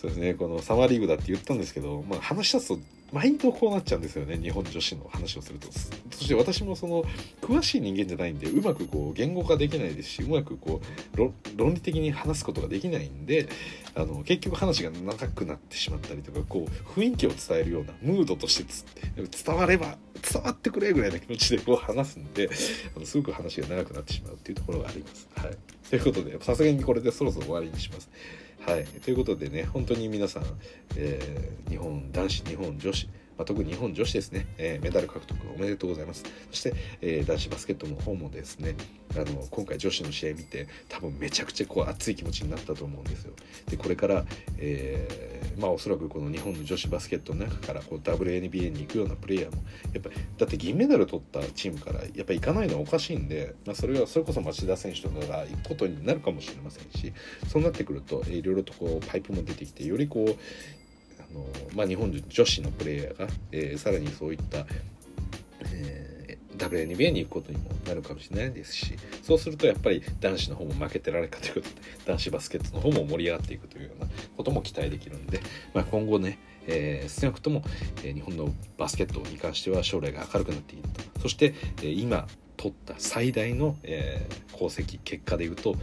[0.03, 2.79] うですねこのサマーリーグだって言ったんですけど、まあ、話し出すと
[3.11, 7.03] 毎度こうなっちゃうんですよね日本女子の話をするとそして私もその
[7.41, 10.81] 詳しい人間じゃないんでうまくこう言語化できないですしうまくこ
[11.15, 13.47] う論理的に話すことができないんで
[13.95, 22.49] あの結局話が長くなってしまったりとかこう雰囲気を伝えるようなムードとして伝われば伝わってくれぐらいの気持ちでこう話すんで
[22.95, 25.27] あのすごく話が長くなってしまうっていうところがあります。
[25.35, 25.57] はい、
[25.89, 28.09] ということでさすがにこれでそろそろ終わりにします。
[28.65, 30.43] はい、ということでね本当に皆さん、
[30.95, 36.23] えー、日本男子日本女子まあ、特に日本女子ですね、えー、メダル獲得おめでとうございます。
[36.51, 38.75] そして、えー、男子バスケットの方もですね
[39.15, 43.33] あの今回女子の試合見て多分めちゃくちゃこう熱い気持ちになったと思うんですよ。
[43.69, 44.25] でこれから、
[44.57, 49.63] えー、まあおそらくこの日本の女子バスケットの中からこう WNBA に行くようなプレイヤーも
[49.93, 57.13] やっぱりだって銀メダル取ったチームからやっぱ行かないのはおかしいんで、まあ、それはそれこそ町田選手とかが行くことになるかもしれませんし
[57.47, 60.35] そうなってくると、いろいろとこうパイプも出てきてよりこう
[61.33, 64.65] のまあ、日本女子のプレイヤーが、えー、さらにそういった、
[65.61, 71.73] えー、WNBA に行くことにもなるかもしれないですしそうするとやっぱり男子の方も負けてられるかということで
[72.05, 75.41] 男子バスケットの方も盛り上がっていくというようなことも期待できるんで、
[75.73, 77.63] まあ、今後ね、えー、少なくとも、
[78.03, 85.75] えー、日本のバスケットに関しては将来が明るくなっていったそして、えー、今取った最大の、えー、功績結果でいうと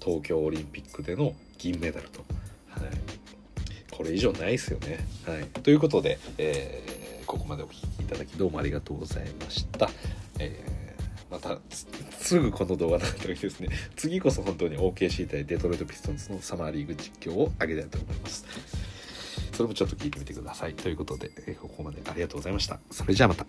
[0.00, 2.24] 東京オリンピックでの銀メダルと。
[2.70, 3.19] はい
[4.00, 4.98] これ以上ないですよね。
[5.26, 9.90] はい、ということで、えー、ここまでお聴きいただきどうもありがとうございました。
[10.38, 11.58] えー、また
[12.18, 18.46] すぐこの動画の後にですね 次こそ本当に OKC 対デトロイト・ピストンズのサマーリーグ実況を上げたいと思います。
[19.52, 20.72] それもちょっと聞いてみてください。
[20.72, 22.80] ということで、えここまでありがとうございました。
[22.90, 23.44] それじゃあまた。